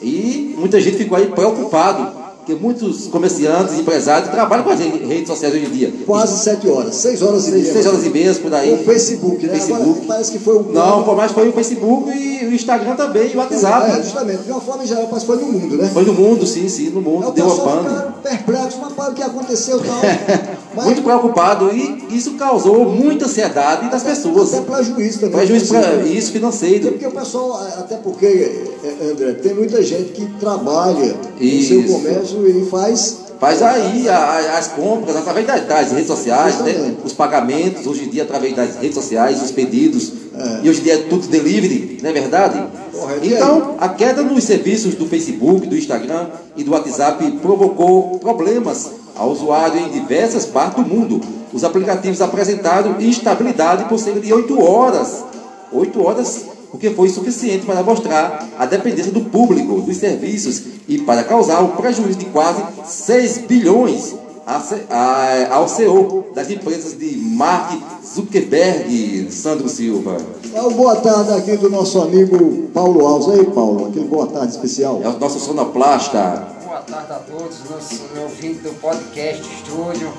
E 0.02 0.54
muita 0.58 0.80
gente 0.80 0.96
ficou 0.96 1.16
aí 1.16 1.26
preocupado 1.26 2.21
porque 2.44 2.56
muitos 2.56 3.06
comerciantes, 3.06 3.78
empresários 3.78 4.28
trabalham 4.28 4.64
com 4.64 4.70
as 4.70 4.80
redes 4.80 5.28
sociais 5.28 5.54
hoje 5.54 5.64
em 5.64 5.70
dia. 5.70 5.94
Quase 6.04 6.42
sete 6.42 6.68
horas, 6.68 6.96
seis 6.96 7.22
horas 7.22 7.46
e 7.46 7.52
meia. 7.52 7.72
Seis 7.72 7.86
horas 7.86 8.04
e 8.04 8.10
meia, 8.10 8.34
por 8.34 8.52
aí. 8.52 8.74
O 8.74 8.78
Facebook, 8.78 9.46
né? 9.46 9.52
Facebook. 9.52 9.82
Agora, 9.82 10.04
parece 10.08 10.32
que 10.32 10.38
foi 10.40 10.56
o. 10.56 10.62
Não, 10.72 11.04
foi, 11.04 11.14
mas 11.14 11.30
foi 11.30 11.48
o 11.48 11.52
Facebook 11.52 12.10
e 12.10 12.46
o 12.46 12.52
Instagram 12.52 12.96
também, 12.96 13.30
e 13.30 13.36
o 13.36 13.38
WhatsApp. 13.38 13.92
É, 13.92 14.02
justamente. 14.02 14.42
De 14.42 14.50
uma 14.50 14.60
forma 14.60 14.84
geral, 14.84 15.08
mas 15.10 15.22
foi 15.22 15.36
no 15.36 15.52
mundo, 15.52 15.76
né? 15.76 15.88
Foi 15.94 16.04
no 16.04 16.14
mundo, 16.14 16.44
sim, 16.44 16.68
sim, 16.68 16.90
no 16.90 17.00
mundo. 17.00 17.28
É, 17.28 17.30
Deu 17.30 17.46
uma 17.46 17.56
pano. 17.58 18.14
perplexo, 18.20 18.78
mas 18.82 18.92
para 18.92 19.10
o 19.12 19.14
que 19.14 19.22
aconteceu 19.22 19.78
tal. 19.78 20.00
mas... 20.74 20.84
Muito 20.86 21.02
preocupado 21.02 21.70
e 21.72 22.08
isso 22.10 22.32
causou 22.32 22.86
muita 22.86 23.26
ansiedade 23.26 23.88
das 23.88 24.02
pessoas. 24.02 24.52
Até 24.52 24.62
prejuízo 24.62 25.20
também. 25.20 25.36
Prejuízo 25.36 25.68
para 25.68 26.02
isso 26.02 26.32
financeiro. 26.32 26.88
Porque 26.88 27.06
o 27.06 27.12
pessoal, 27.12 27.62
até 27.78 27.98
porque, 27.98 28.66
é, 28.82 29.10
André, 29.12 29.32
tem 29.34 29.54
muita 29.54 29.80
gente 29.80 30.10
que 30.10 30.26
trabalha 30.40 31.14
no 31.40 31.62
seu 31.62 31.84
comércio 31.84 32.31
e 32.32 32.66
faz 32.70 33.22
Faz 33.42 33.60
aí 33.60 34.08
a, 34.08 34.56
as 34.56 34.68
compras 34.68 35.16
através 35.16 35.44
das, 35.44 35.66
das 35.66 35.90
redes 35.90 36.06
sociais, 36.06 36.60
né? 36.60 36.94
os 37.04 37.12
pagamentos, 37.12 37.88
hoje 37.88 38.04
em 38.04 38.08
dia 38.08 38.22
através 38.22 38.54
das 38.54 38.76
redes 38.76 38.94
sociais, 38.94 39.42
os 39.42 39.50
pedidos. 39.50 40.12
É. 40.32 40.60
E 40.62 40.70
hoje 40.70 40.78
em 40.78 40.84
dia 40.84 40.94
é 40.94 40.98
tudo 40.98 41.26
delivery, 41.26 41.98
não 42.00 42.10
é 42.10 42.12
verdade? 42.12 42.62
Então, 43.20 43.74
a 43.80 43.88
queda 43.88 44.22
nos 44.22 44.44
serviços 44.44 44.94
do 44.94 45.06
Facebook, 45.06 45.66
do 45.66 45.76
Instagram 45.76 46.28
e 46.56 46.62
do 46.62 46.70
WhatsApp 46.70 47.28
provocou 47.42 48.16
problemas 48.20 48.92
ao 49.16 49.30
usuário 49.30 49.76
em 49.76 49.88
diversas 49.88 50.46
partes 50.46 50.84
do 50.84 50.88
mundo. 50.88 51.20
Os 51.52 51.64
aplicativos 51.64 52.20
apresentaram 52.20 53.00
instabilidade 53.00 53.86
por 53.86 53.98
cerca 53.98 54.20
de 54.20 54.32
8 54.32 54.62
horas. 54.62 55.24
8 55.72 56.00
horas 56.00 56.44
porque 56.72 56.88
foi 56.90 57.10
suficiente 57.10 57.66
para 57.66 57.82
mostrar 57.82 58.48
a 58.58 58.64
dependência 58.64 59.12
do 59.12 59.20
público 59.20 59.82
dos 59.82 59.98
serviços 59.98 60.62
e 60.88 60.98
para 60.98 61.22
causar 61.22 61.60
um 61.60 61.68
prejuízo 61.76 62.18
de 62.18 62.24
quase 62.24 62.64
6 62.86 63.38
bilhões 63.46 64.14
ao 65.50 65.68
CEO 65.68 66.24
das 66.34 66.50
empresas 66.50 66.98
de 66.98 67.14
Mark 67.18 67.78
Zuckerberg, 68.02 69.30
Sandro 69.30 69.68
Silva. 69.68 70.16
É 70.54 70.62
o 70.62 70.70
boa 70.70 70.96
tarde 70.96 71.32
aqui 71.32 71.56
do 71.58 71.68
nosso 71.68 72.00
amigo 72.00 72.68
Paulo 72.72 73.06
Alves. 73.06 73.28
Aí, 73.28 73.44
Paulo, 73.44 73.88
aquele 73.88 74.06
boa 74.06 74.26
tarde 74.26 74.52
especial. 74.52 75.00
É 75.04 75.08
o 75.08 75.18
nosso 75.18 75.38
sonoplasta. 75.38 76.48
Boa 76.64 76.80
tarde 76.80 77.12
a 77.12 77.16
todos, 77.16 77.58
nossos 77.70 78.00
ouvintes 78.18 78.62
do 78.62 78.80
podcast 78.80 79.42
Estúdio. 79.42 80.10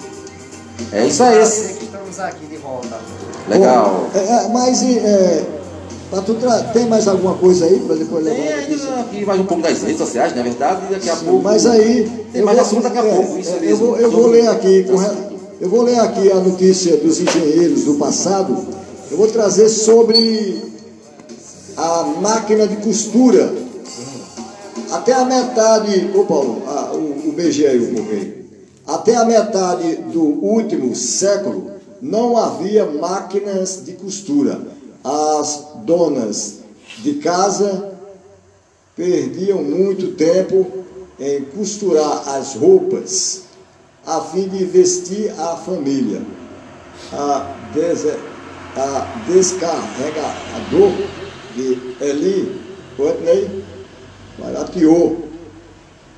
É 0.92 1.06
isso 1.06 1.24
aí. 1.24 1.42
Estamos 1.42 2.20
aqui 2.20 2.46
de 2.46 2.58
volta. 2.58 3.00
Legal. 3.48 4.10
Bom, 4.14 4.20
é, 4.20 4.48
mas 4.50 4.82
é, 4.82 5.63
Tu 6.22 6.36
Tem 6.74 6.86
mais 6.86 7.08
alguma 7.08 7.34
coisa 7.36 7.66
aí 7.66 7.80
para 7.80 7.96
depois 7.96 8.24
levar? 8.24 8.36
Tem 8.36 8.54
ainda 8.54 9.00
aqui 9.00 9.26
mais 9.26 9.40
um 9.40 9.46
pouco 9.46 9.64
das 9.64 9.82
redes 9.82 9.98
sociais, 9.98 10.36
na 10.36 10.44
verdade, 10.44 10.82
e 10.88 10.94
daqui 10.94 11.10
a 11.10 11.16
Sim, 11.16 11.26
pouco. 11.26 11.44
Mas 11.44 11.66
aí. 11.66 12.12
Tem 12.32 12.42
mais 12.44 12.60
assunto 12.60 12.84
daqui 12.84 12.98
a 13.00 13.06
é, 13.06 13.16
pouco. 13.16 13.40
Isso 13.40 13.52
é, 13.52 13.72
eu, 13.72 13.78
vou, 13.78 13.98
eu 13.98 14.12
vou 14.12 14.28
ler 14.28 14.48
aqui. 14.48 14.86
Eu 15.60 15.70
vou 15.70 15.82
ler 15.82 16.00
aqui 16.00 16.32
a 16.32 16.36
notícia 16.36 16.98
dos 16.98 17.20
engenheiros 17.20 17.86
do 17.86 17.96
passado. 17.96 18.56
Eu 19.10 19.18
vou 19.18 19.28
trazer 19.28 19.70
sobre 19.70 20.62
a 21.76 22.04
máquina 22.22 22.68
de 22.68 22.76
costura. 22.78 23.52
Até 24.92 25.14
a 25.14 25.26
metade. 25.26 26.12
Ô 26.14 26.26
Paulo, 26.26 26.62
a, 26.68 26.94
o, 26.94 27.30
o 27.30 27.32
BG 27.32 27.66
aí 27.66 27.80
pouco 27.88 28.12
aí. 28.12 28.44
Até 28.86 29.16
a 29.16 29.26
metade 29.26 29.96
do 30.12 30.22
último 30.22 30.96
século 30.96 31.72
não 32.00 32.38
havia 32.38 32.86
máquinas 32.86 33.82
de 33.84 33.94
costura 33.94 34.74
as 35.04 35.68
donas 35.84 36.60
de 37.00 37.16
casa 37.16 37.92
perdiam 38.96 39.62
muito 39.62 40.14
tempo 40.14 40.84
em 41.20 41.44
costurar 41.46 42.30
as 42.30 42.56
roupas 42.56 43.44
a 44.06 44.22
fim 44.22 44.48
de 44.48 44.66
vestir 44.66 45.34
a 45.38 45.56
família. 45.58 46.22
A, 47.12 47.56
des, 47.74 48.06
a 48.76 49.24
descarregador 49.28 50.92
de 51.56 51.96
Eli 52.02 52.62
Whitney 52.98 53.64
barateou 54.38 55.28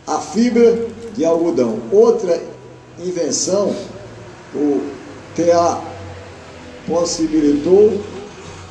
a 0.08 0.20
fibra 0.20 0.88
de 1.16 1.26
algodão. 1.26 1.80
Outra 1.92 2.42
invenção, 3.00 3.76
o 4.54 4.82
TA 5.36 5.82
possibilitou 6.88 8.02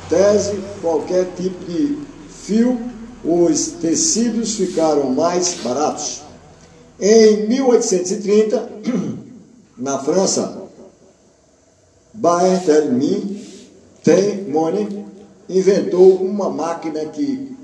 tese 0.09 0.57
qualquer 0.81 1.33
tipo 1.35 1.65
de 1.65 1.97
fio 2.29 2.77
os 3.23 3.67
tecidos 3.81 4.55
ficaram 4.55 5.09
mais 5.09 5.55
baratos. 5.55 6.21
Em 6.99 7.47
1830, 7.47 8.71
na 9.77 9.99
França, 9.99 10.69
Barthélemy 12.13 13.43
Money 14.47 15.05
inventou 15.49 16.15
uma 16.21 16.49
máquina 16.49 17.05
que 17.07 17.57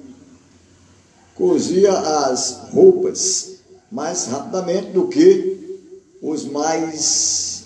cozia 1.35 1.93
as 1.93 2.69
roupas 2.73 3.59
mais 3.91 4.25
rapidamente 4.25 4.91
do 4.91 5.07
que 5.07 5.79
os 6.21 6.45
mais 6.45 7.65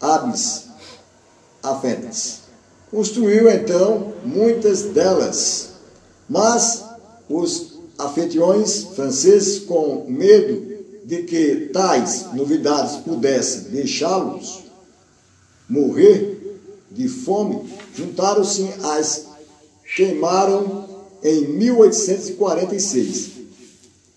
hábeis 0.00 0.66
afetas. 1.62 2.43
Construiu 2.94 3.50
então 3.50 4.12
muitas 4.24 4.82
delas, 4.82 5.70
mas 6.30 6.84
os 7.28 7.72
afetiões 7.98 8.84
franceses, 8.94 9.58
com 9.58 10.04
medo 10.08 10.76
de 11.04 11.24
que 11.24 11.70
tais 11.72 12.32
novidades 12.34 12.98
pudessem 12.98 13.62
deixá-los 13.72 14.62
morrer 15.68 16.60
de 16.88 17.08
fome, 17.08 17.68
juntaram-se 17.96 18.72
às 18.84 19.26
queimaram 19.96 20.84
em 21.20 21.48
1846. 21.48 23.32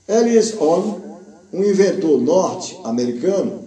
Elias 0.07 0.53
On, 0.61 1.17
um 1.51 1.63
inventor 1.63 2.21
norte-americano, 2.21 3.59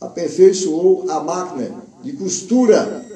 aperfeiçoou 0.00 1.08
a 1.08 1.22
máquina 1.22 1.80
de 2.02 2.14
costura, 2.14 3.06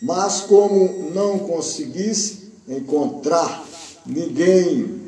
mas 0.00 0.40
como 0.42 1.10
não 1.12 1.38
conseguisse 1.38 2.52
encontrar 2.68 3.64
ninguém 4.06 5.00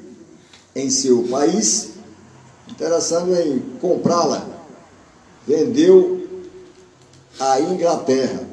em 0.74 0.90
seu 0.90 1.24
país 1.24 1.90
interessado 2.70 3.34
em 3.34 3.58
comprá-la, 3.80 4.46
vendeu 5.46 6.28
à 7.38 7.60
Inglaterra. 7.60 8.48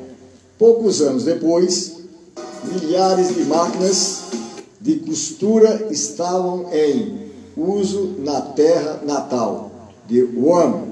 Poucos 0.57 1.01
anos 1.01 1.23
depois, 1.23 1.97
milhares 2.63 3.35
de 3.35 3.43
máquinas 3.43 4.23
de 4.81 4.95
costura 4.99 5.87
estavam 5.91 6.73
em 6.73 7.27
uso 7.55 8.15
na 8.19 8.41
terra 8.41 9.01
natal 9.03 9.71
de 10.07 10.21
Guam. 10.21 10.87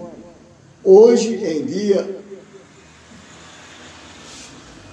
Hoje 0.83 1.33
em 1.43 1.65
dia, 1.65 2.14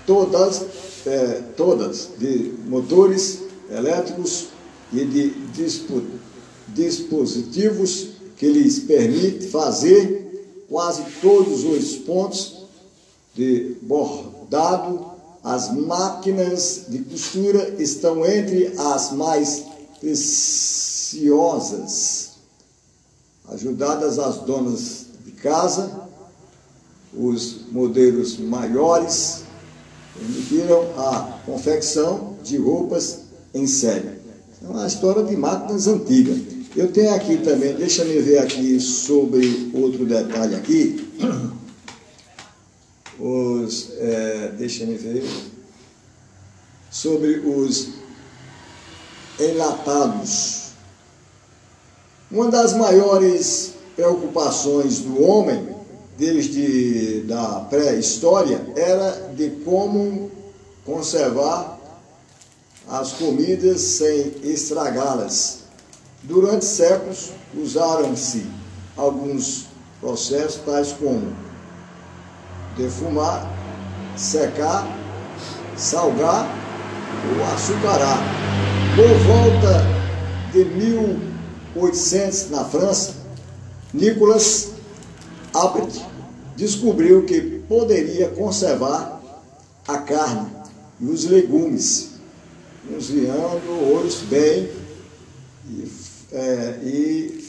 todas, 0.06 0.64
é, 1.06 1.42
todas 1.56 2.10
de 2.18 2.52
motores 2.66 3.40
elétricos 3.70 4.48
e 4.92 5.04
de 5.04 5.30
dispo, 5.52 6.02
dispositivos 6.68 8.08
que 8.36 8.48
lhes 8.48 8.80
permite 8.80 9.48
fazer 9.48 10.64
quase 10.68 11.02
todos 11.20 11.64
os 11.64 11.96
pontos 11.98 12.66
de 13.34 13.76
bordado. 13.82 15.12
As 15.44 15.74
máquinas 15.74 16.84
de 16.88 17.00
costura 17.00 17.74
estão 17.78 18.24
entre 18.24 18.72
as 18.78 19.10
mais 19.12 19.64
preciosas, 19.98 21.22
ajudadas 23.48 24.20
às 24.20 24.36
donas 24.38 25.06
de 25.24 25.32
casa, 25.32 26.08
os 27.12 27.70
modelos 27.72 28.38
maiores 28.38 29.42
permitiram 30.14 30.82
a 30.96 31.38
confecção 31.44 32.36
de 32.42 32.56
roupas 32.56 33.20
em 33.54 33.66
série. 33.66 34.20
É 34.62 34.68
uma 34.68 34.86
história 34.86 35.24
de 35.24 35.36
máquinas 35.36 35.86
antigas. 35.86 36.38
Eu 36.74 36.90
tenho 36.90 37.14
aqui 37.14 37.38
também, 37.38 37.74
deixa 37.74 38.04
me 38.04 38.18
ver 38.20 38.38
aqui 38.38 38.80
sobre 38.80 39.70
outro 39.74 40.06
detalhe 40.06 40.54
aqui. 40.54 41.08
os, 43.18 43.90
é, 43.98 44.52
deixa-me 44.56 44.94
ver, 44.94 45.24
sobre 46.90 47.40
os 47.40 47.88
enlatados. 49.38 50.72
Uma 52.30 52.50
das 52.50 52.74
maiores 52.74 53.74
preocupações 53.94 55.00
do 55.00 55.22
homem, 55.22 55.68
desde 56.16 57.20
da 57.22 57.60
pré-história, 57.68 58.61
era 58.76 59.28
de 59.34 59.50
como 59.64 60.30
conservar 60.84 61.78
as 62.88 63.12
comidas 63.12 63.80
sem 63.80 64.34
estragá-las. 64.42 65.60
Durante 66.22 66.64
séculos, 66.64 67.30
usaram-se 67.54 68.46
alguns 68.96 69.66
processos 70.00 70.60
tais 70.64 70.92
como 70.92 71.34
defumar, 72.76 73.46
secar, 74.16 74.86
salgar 75.76 76.46
ou 77.30 77.44
açucarar. 77.54 78.18
Por 78.94 79.08
volta 79.26 79.84
de 80.52 80.64
1800, 81.74 82.50
na 82.50 82.64
França, 82.64 83.14
Nicolas 83.92 84.70
Appert 85.54 86.11
descobriu 86.62 87.24
que 87.24 87.40
poderia 87.68 88.28
conservar 88.28 89.20
a 89.88 89.98
carne 89.98 90.48
e 91.00 91.06
os 91.06 91.24
legumes, 91.24 92.10
cozinhando-os 92.88 94.18
bem 94.30 94.70
e, 95.68 95.90
é, 96.30 96.78
e 96.84 97.42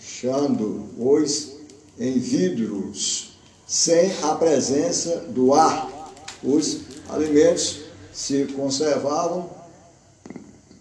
fechando-os 0.00 1.56
em 1.98 2.18
vidros 2.18 3.36
sem 3.66 4.10
a 4.22 4.34
presença 4.34 5.18
do 5.28 5.52
ar. 5.52 5.92
Os 6.42 6.80
alimentos 7.10 7.80
se 8.14 8.46
conservavam 8.46 9.50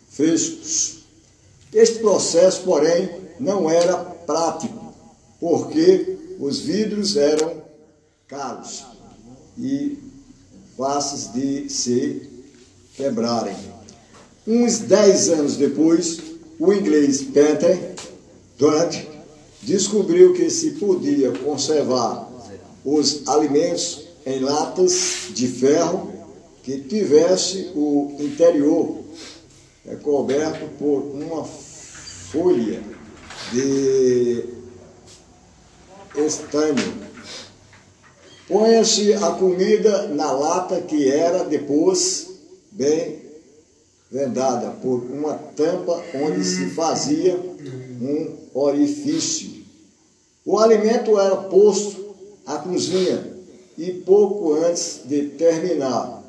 frescos. 0.10 1.04
Este 1.74 2.00
processo, 2.00 2.62
porém, 2.62 3.10
não 3.38 3.70
era 3.70 3.98
prático, 3.98 4.94
porque 5.38 6.24
os 6.39 6.60
vidros 6.60 7.15
eram 7.15 7.63
caros 8.27 8.84
e 9.58 9.98
fáceis 10.77 11.32
de 11.34 11.70
se 11.70 12.30
quebrarem. 12.96 13.56
Uns 14.48 14.80
dez 14.80 15.30
anos 15.30 15.58
depois, 15.58 16.22
o 16.60 16.74
inglês 16.74 17.22
Peter 17.24 17.96
Dunt 18.58 19.06
descobriu 19.62 20.34
que 20.34 20.50
se 20.50 20.72
podia 20.72 21.32
conservar 21.32 22.30
os 22.84 23.27
alimentos 23.27 24.06
em 24.25 24.39
latas 24.39 25.30
de 25.34 25.48
ferro 25.48 26.13
que 26.63 26.80
tivesse 26.82 27.72
o 27.75 28.15
interior 28.20 29.04
coberto 30.01 30.68
por 30.80 31.00
uma 31.00 31.44
folha 31.44 32.82
de 33.51 34.54
estanho. 36.17 37.05
Ponha-se 38.48 39.13
a 39.13 39.31
comida 39.31 40.07
na 40.10 40.31
lata 40.31 40.81
que 40.81 41.10
era 41.10 41.43
depois 41.43 42.27
bem 42.72 43.25
vendada 44.12 44.72
por 44.81 45.01
uma 45.03 45.34
tampa 45.34 46.03
onde 46.13 46.43
se 46.43 46.69
fazia 46.69 47.36
um 47.36 48.38
orifício. 48.53 49.65
O 50.45 50.60
alimento 50.60 51.19
era 51.19 51.36
posto 51.36 52.15
a 52.45 52.60
cozinha 52.60 53.36
e 53.77 53.91
pouco 53.91 54.53
antes 54.53 55.01
de 55.05 55.29
terminar 55.29 56.24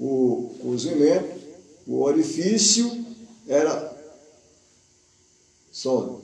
o 0.00 0.50
cozimento, 0.60 1.40
o 1.86 2.00
orifício 2.02 3.04
era 3.46 3.92
só 5.70 6.20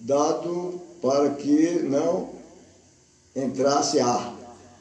dado 0.00 0.80
para 1.06 1.30
que 1.30 1.84
não 1.84 2.30
entrasse 3.36 4.00
ar. 4.00 4.34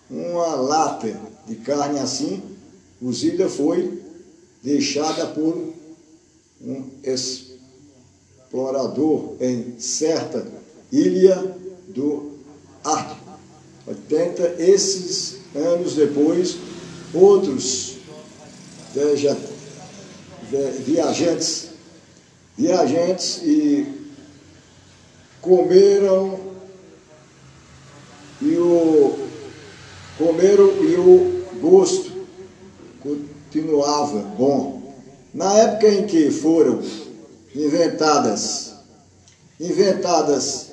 Uma 0.10 0.55
lata 0.55 1.15
de 1.46 1.55
carne 1.58 2.00
assim, 2.00 2.41
cozida, 3.00 3.48
foi 3.48 4.01
deixada 4.63 5.27
por 5.27 5.72
um 6.62 6.89
explorador 8.50 9.36
em 9.39 9.79
certa 9.79 10.48
ilha 10.91 11.55
do 11.89 12.32
Ártico. 12.84 13.24
80, 13.86 14.63
esses 14.63 15.41
anos 15.53 15.94
depois, 15.94 16.58
outros 17.13 17.98
viajantes, 18.96 19.50
viajantes 22.58 23.41
e 23.44 24.04
comeram 25.45 26.39
e 28.41 28.57
o 28.57 29.19
comeram 30.17 30.83
e 30.83 30.95
o 30.95 31.45
gosto 31.61 32.11
continuava 32.99 34.19
bom. 34.37 34.81
Na 35.31 35.53
época 35.59 35.87
em 35.87 36.07
que 36.07 36.31
foram 36.31 36.81
inventadas, 37.53 38.73
inventadas 39.59 40.71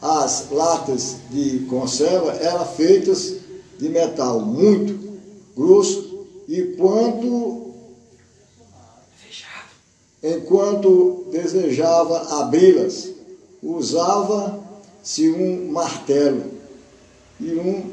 as 0.00 0.50
latas 0.50 1.16
de 1.30 1.66
conserva, 1.68 2.32
eram 2.32 2.64
feitas 2.64 3.34
de 3.78 3.88
metal 3.90 4.40
muito 4.40 5.20
grosso 5.54 6.26
e 6.48 6.62
quanto 6.78 7.65
enquanto 10.34 11.26
desejava 11.30 12.40
abri-las, 12.40 13.10
usava-se 13.62 15.30
um 15.30 15.70
martelo 15.70 16.44
e 17.40 17.54
um 17.54 17.90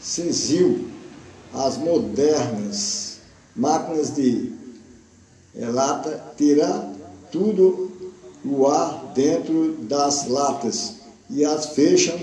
cezil. 0.00 0.88
As 1.52 1.76
modernas 1.76 3.18
máquinas 3.54 4.14
de 4.14 4.52
é, 5.54 5.66
lata 5.66 6.22
tirar 6.36 6.90
tudo 7.30 7.92
o 8.44 8.66
ar 8.66 9.12
dentro 9.14 9.72
das 9.82 10.28
latas 10.28 10.94
e 11.28 11.44
as 11.44 11.66
fecham 11.74 12.18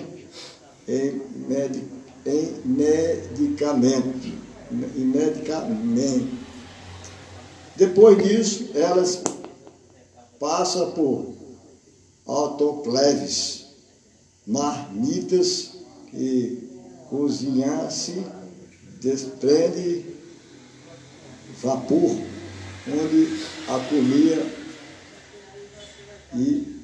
em, 0.87 1.21
med, 1.47 1.83
em 2.25 2.53
medicamento. 2.65 4.33
Em 4.71 5.05
medicamento. 5.05 6.39
Depois 7.75 8.17
disso, 8.17 8.71
elas 8.73 9.21
passam 10.39 10.91
por 10.91 11.33
autoclaves, 12.25 13.65
marmitas 14.47 15.71
que 16.09 16.69
cozinhar-se 17.09 18.23
desprende 19.01 20.05
vapor, 21.61 22.15
onde 22.87 23.43
a 23.67 23.79
comida 23.89 24.45
e 26.35 26.79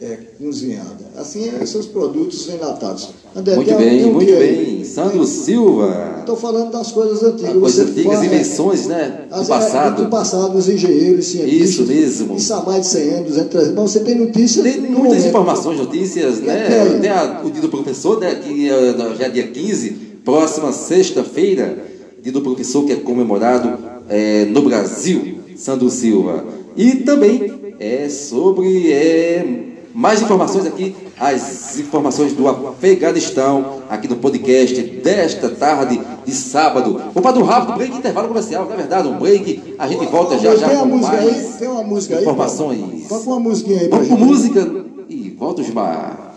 é 0.00 0.16
cozinhada. 0.16 1.10
Assim, 1.16 1.44
esses 1.62 1.86
produtos 1.86 2.48
enlatados. 2.48 3.19
André, 3.34 3.54
muito 3.54 3.74
bem, 3.76 4.04
um 4.04 4.12
muito 4.12 4.32
bem. 4.32 4.84
Sandro 4.84 5.24
Silva. 5.24 6.16
Estou 6.18 6.36
falando 6.36 6.72
das 6.72 6.90
coisas 6.90 7.22
antigas. 7.22 7.52
Coisas 7.52 7.88
antigas, 7.88 8.12
fala, 8.12 8.26
invenções, 8.26 8.86
né? 8.88 9.20
Do 9.28 9.46
passado. 9.46 10.02
Do 10.02 10.10
passado, 10.10 10.58
os 10.58 10.68
engenheiros, 10.68 11.26
cientistas. 11.26 11.70
Isso 11.70 11.86
mesmo. 11.86 12.36
Isso 12.36 12.52
há 12.54 12.62
mais 12.62 12.82
de 12.82 12.86
100 12.88 13.10
anos, 13.10 13.28
200 13.28 13.54
anos. 13.54 13.74
Mas 13.74 13.90
você 13.90 14.00
tem 14.00 14.14
notícias. 14.16 14.64
Tem 14.64 14.80
muitas 14.80 14.98
momento. 14.98 15.26
informações, 15.26 15.78
notícias, 15.78 16.40
né? 16.40 16.98
Tem 17.00 17.10
a, 17.10 17.40
o 17.44 17.50
dia 17.50 17.62
do 17.62 17.68
professor, 17.68 18.18
né? 18.18 18.34
Que 18.34 18.68
é, 18.68 18.94
já 19.16 19.26
é 19.26 19.28
dia 19.28 19.46
15, 19.46 19.90
próxima 20.24 20.72
sexta-feira, 20.72 21.78
dia 22.20 22.32
do 22.32 22.40
professor 22.40 22.84
que 22.84 22.92
é 22.92 22.96
comemorado 22.96 23.78
é, 24.08 24.44
no 24.46 24.62
Brasil, 24.62 25.38
Sandro 25.54 25.88
Silva. 25.88 26.44
E 26.76 26.96
também 26.96 27.76
é 27.78 28.08
sobre. 28.08 28.92
É, 28.92 29.69
mais 29.94 30.22
informações 30.22 30.66
aqui, 30.66 30.94
as 31.18 31.78
informações 31.78 32.32
do 32.32 32.48
Afeganistão, 32.48 33.82
aqui 33.88 34.08
no 34.08 34.16
podcast 34.16 34.80
desta 34.82 35.48
tarde 35.50 36.00
de 36.24 36.32
sábado. 36.32 37.00
Vou 37.12 37.22
para 37.22 37.32
do 37.32 37.42
rápido, 37.42 37.76
break 37.76 37.96
intervalo 37.96 38.28
comercial, 38.28 38.64
não 38.64 38.72
é 38.72 38.76
verdade? 38.76 39.08
Um 39.08 39.18
break, 39.18 39.74
a 39.78 39.88
gente 39.88 40.06
volta 40.06 40.38
já 40.38 40.54
já 40.56 40.68
com 40.68 40.86
mais 40.86 41.18
aí, 41.18 41.52
tem 41.58 41.68
uma 41.68 41.82
música 41.82 42.16
aí, 42.16 42.22
informações. 42.22 43.08
Toca 43.08 43.26
uma 43.26 43.40
música 43.40 43.70
aí 43.70 43.88
Vamos 43.88 44.08
com 44.08 44.16
música 44.16 44.84
e 45.08 45.30
volta, 45.30 45.60
Osmar. 45.62 46.34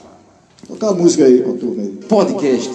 Toca 0.67 0.89
a 0.89 0.93
música 0.93 1.25
aí 1.25 1.43
aí. 1.43 1.99
Podcast. 2.07 2.73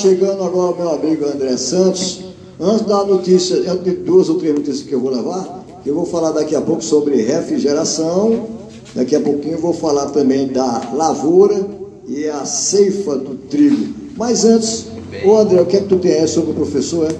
Chegando 0.00 0.42
agora 0.42 0.72
o 0.72 0.76
meu 0.76 0.90
amigo 0.90 1.26
André 1.26 1.56
Santos. 1.58 2.24
Antes 2.58 2.86
da 2.86 3.04
notícia, 3.04 3.56
antes 3.70 3.84
de 3.84 3.90
duas 3.92 4.30
ou 4.30 4.38
três 4.38 4.54
notícias 4.54 4.82
que 4.82 4.92
eu 4.92 5.00
vou 5.00 5.10
levar, 5.10 5.64
eu 5.84 5.94
vou 5.94 6.06
falar 6.06 6.30
daqui 6.30 6.56
a 6.56 6.60
pouco 6.60 6.82
sobre 6.82 7.20
refrigeração. 7.22 8.48
Daqui 8.94 9.14
a 9.14 9.20
pouquinho 9.20 9.54
eu 9.54 9.60
vou 9.60 9.74
falar 9.74 10.06
também 10.06 10.48
da 10.48 10.90
lavoura 10.94 11.68
e 12.08 12.26
a 12.26 12.44
ceifa 12.46 13.16
do 13.16 13.34
trigo. 13.48 13.94
Mas 14.16 14.44
antes, 14.44 14.86
ô 15.24 15.36
André, 15.36 15.60
o 15.60 15.66
que 15.66 15.76
é 15.76 15.80
que 15.80 15.86
tu 15.86 15.96
tem 15.96 16.26
sobre 16.26 16.52
o 16.52 16.54
professor? 16.54 17.14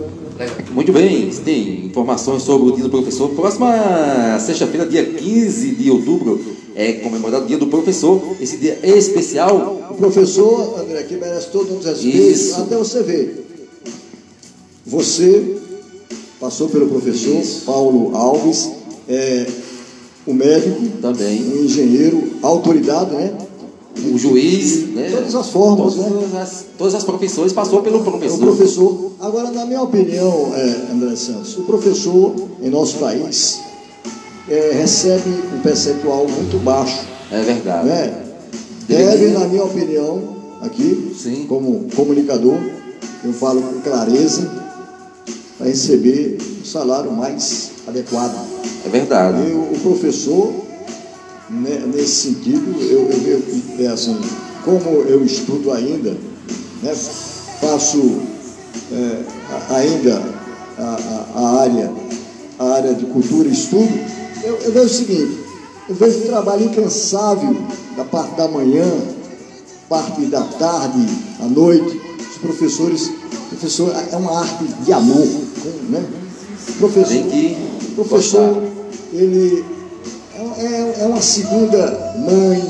Muito 0.72 0.90
bem, 0.90 1.28
tem 1.44 1.84
informações 1.84 2.42
sobre 2.42 2.70
o 2.70 2.72
dia 2.72 2.84
do 2.84 2.90
professor. 2.90 3.28
Próxima 3.30 4.38
sexta-feira, 4.40 4.86
dia 4.86 5.04
15 5.04 5.74
de 5.74 5.90
outubro, 5.90 6.40
é 6.80 6.92
comemorado 6.94 7.44
o 7.44 7.48
dia 7.48 7.58
do 7.58 7.66
professor. 7.66 8.36
Esse 8.40 8.56
dia 8.56 8.78
é 8.82 8.96
especial. 8.96 9.88
O 9.90 9.94
professor, 9.94 10.80
André, 10.80 11.02
que 11.02 11.14
merece 11.16 11.48
todo 11.50 11.74
um 11.74 11.78
respeito, 11.78 12.60
até 12.62 12.76
você 12.76 13.02
ver. 13.02 13.46
Você 14.86 15.58
passou 16.40 16.70
pelo 16.70 16.88
professor 16.88 17.38
Isso. 17.38 17.64
Paulo 17.66 18.16
Alves, 18.16 18.70
é, 19.06 19.46
o 20.26 20.32
médico, 20.32 20.80
também, 21.02 21.42
o 21.42 21.64
engenheiro, 21.64 22.22
a 22.42 22.46
autoridade, 22.46 23.14
né? 23.14 23.36
O 24.10 24.16
juiz, 24.16 24.88
né? 24.94 25.10
Todas 25.10 25.34
as 25.34 25.50
formas, 25.50 25.94
todas 25.94 26.30
né? 26.30 26.40
As, 26.40 26.64
todas 26.78 26.94
as 26.94 27.04
profissões 27.04 27.52
passou 27.52 27.82
pelo 27.82 28.02
professor. 28.02 28.36
O 28.36 28.38
professor. 28.38 29.12
Agora, 29.20 29.50
na 29.50 29.66
minha 29.66 29.82
opinião, 29.82 30.52
é, 30.54 30.92
André 30.94 31.14
Santos, 31.16 31.58
o 31.58 31.62
professor 31.62 32.34
em 32.62 32.70
nosso 32.70 32.96
país 32.96 33.60
é, 34.50 34.72
recebe 34.72 35.30
um 35.54 35.60
percentual 35.60 36.26
muito 36.28 36.58
baixo. 36.62 37.06
É 37.30 37.40
verdade. 37.42 37.86
Né? 37.86 38.22
Deve, 38.88 39.28
na 39.28 39.46
minha 39.46 39.62
opinião, 39.62 40.36
aqui, 40.60 41.14
Sim. 41.16 41.46
como 41.48 41.86
comunicador, 41.94 42.58
eu 43.24 43.32
falo 43.32 43.62
com 43.62 43.80
clareza, 43.80 44.50
para 45.56 45.68
receber 45.68 46.38
o 46.60 46.66
salário 46.66 47.12
mais 47.12 47.70
adequado. 47.86 48.34
É 48.84 48.88
verdade. 48.88 49.38
E 49.42 49.52
o 49.52 49.78
professor, 49.80 50.52
né, 51.50 51.82
nesse 51.94 52.32
sentido, 52.32 52.80
eu, 52.80 53.08
eu, 53.10 53.42
eu, 53.78 53.84
é 53.84 53.88
assim, 53.88 54.18
como 54.64 55.02
eu 55.02 55.24
estudo 55.24 55.70
ainda, 55.70 56.16
né, 56.82 56.94
faço 57.60 58.20
é, 58.92 59.22
ainda 59.74 60.22
a, 60.78 60.82
a, 60.82 61.40
a, 61.40 61.60
área, 61.60 61.92
a 62.58 62.64
área 62.72 62.94
de 62.94 63.04
cultura 63.06 63.48
e 63.48 63.52
estudo, 63.52 64.19
eu, 64.44 64.56
eu 64.56 64.72
vejo 64.72 64.86
o 64.86 64.88
seguinte, 64.88 65.38
eu 65.88 65.94
vejo 65.94 66.18
um 66.18 66.26
trabalho 66.26 66.64
incansável 66.64 67.56
da 67.96 68.04
parte 68.04 68.36
da 68.36 68.48
manhã, 68.48 68.86
parte 69.88 70.22
da 70.26 70.42
tarde, 70.42 71.06
à 71.40 71.46
noite, 71.46 72.00
os 72.30 72.38
professores, 72.38 73.10
professor 73.48 73.92
é 74.12 74.16
uma 74.16 74.40
arte 74.40 74.64
de 74.64 74.92
amor, 74.92 75.26
né? 75.88 76.04
Professor, 76.78 77.24
professor 77.96 78.62
ele 79.12 79.64
é, 80.34 80.64
é, 80.64 80.96
é 81.00 81.06
uma 81.06 81.20
segunda 81.20 82.14
mãe, 82.18 82.62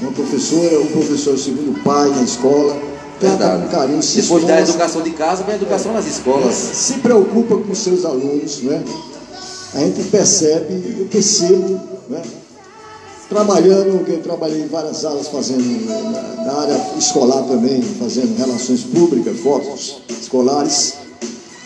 uma 0.00 0.12
professora, 0.12 0.80
um 0.80 0.86
professor 0.86 1.36
segundo 1.36 1.82
pai 1.82 2.08
na 2.10 2.22
escola, 2.22 2.80
trata 3.18 3.58
com 3.58 3.68
carinho, 3.68 4.02
se 4.02 4.22
Depois 4.22 4.44
da 4.44 4.60
educação 4.60 5.02
de 5.02 5.10
casa, 5.10 5.42
vem 5.42 5.54
a 5.54 5.56
educação 5.56 5.92
nas 5.92 6.06
escolas. 6.06 6.54
Se 6.54 6.94
preocupa 6.94 7.56
com 7.56 7.74
seus 7.74 8.04
alunos, 8.04 8.62
né? 8.62 8.82
A 9.74 9.80
gente 9.80 10.02
percebe, 10.04 10.96
eu 10.98 11.06
percebo, 11.06 11.80
né? 12.08 12.22
Trabalhando, 13.28 14.08
eu 14.08 14.22
trabalhei 14.22 14.62
em 14.62 14.68
várias 14.68 15.04
áreas 15.04 15.28
fazendo, 15.28 15.62
na, 15.84 16.44
na 16.44 16.60
área 16.60 16.80
escolar 16.96 17.42
também, 17.42 17.82
fazendo 17.82 18.34
relações 18.38 18.84
públicas, 18.84 19.38
fotos 19.40 20.00
escolares, 20.18 20.94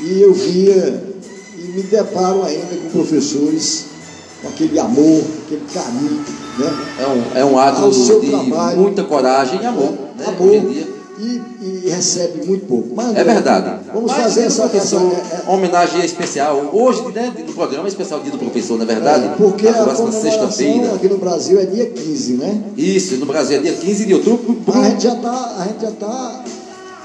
e 0.00 0.20
eu 0.20 0.34
via 0.34 1.04
e 1.56 1.62
me 1.62 1.82
deparo 1.84 2.42
ainda 2.42 2.76
com 2.82 2.90
professores 2.90 3.84
com 4.42 4.48
aquele 4.48 4.78
amor, 4.80 5.22
aquele 5.46 5.64
carinho, 5.72 6.24
né? 6.58 6.86
É 6.98 7.06
um, 7.06 7.38
é 7.38 7.44
um 7.44 7.58
ato 7.58 7.90
de 7.90 8.28
trabalho, 8.28 8.80
muita 8.80 9.04
coragem 9.04 9.62
e 9.62 9.66
amor, 9.66 9.92
né? 10.16 10.26
Amor, 10.26 10.91
e, 11.18 11.42
e, 11.60 11.90
recebe 11.90 12.46
muito 12.46 12.66
pouco. 12.66 12.88
Mas, 12.94 13.16
é 13.16 13.24
verdade. 13.24 13.80
Vamos 13.92 14.10
Mas, 14.10 14.22
fazer 14.22 14.44
essa, 14.44 14.64
essa 14.64 14.96
é, 14.96 14.98
é, 14.98 15.50
homenagem 15.50 16.04
especial. 16.04 16.70
Hoje, 16.72 17.02
né, 17.12 17.32
no 17.46 17.52
programa 17.52 17.86
especial 17.86 18.20
Dia 18.20 18.32
do 18.32 18.38
Professor, 18.38 18.76
não 18.76 18.84
é 18.84 18.86
verdade? 18.86 19.26
É, 19.26 19.28
porque 19.36 19.68
a, 19.68 19.72
próxima 19.74 20.12
sexta-feira. 20.12 20.94
Aqui 20.94 21.08
no 21.08 21.18
Brasil 21.18 21.60
é 21.60 21.66
dia 21.66 21.86
15, 21.86 22.32
né? 22.34 22.62
Isso, 22.76 23.16
no 23.16 23.26
Brasil 23.26 23.58
é 23.58 23.60
dia 23.60 23.72
15 23.72 24.06
de 24.06 24.14
outubro. 24.14 24.62
A 24.72 24.88
gente 24.88 25.02
já 25.02 25.14
está. 25.14 25.56
A 25.58 25.64
gente 25.64 25.82
já 25.82 25.90
está 25.90 26.44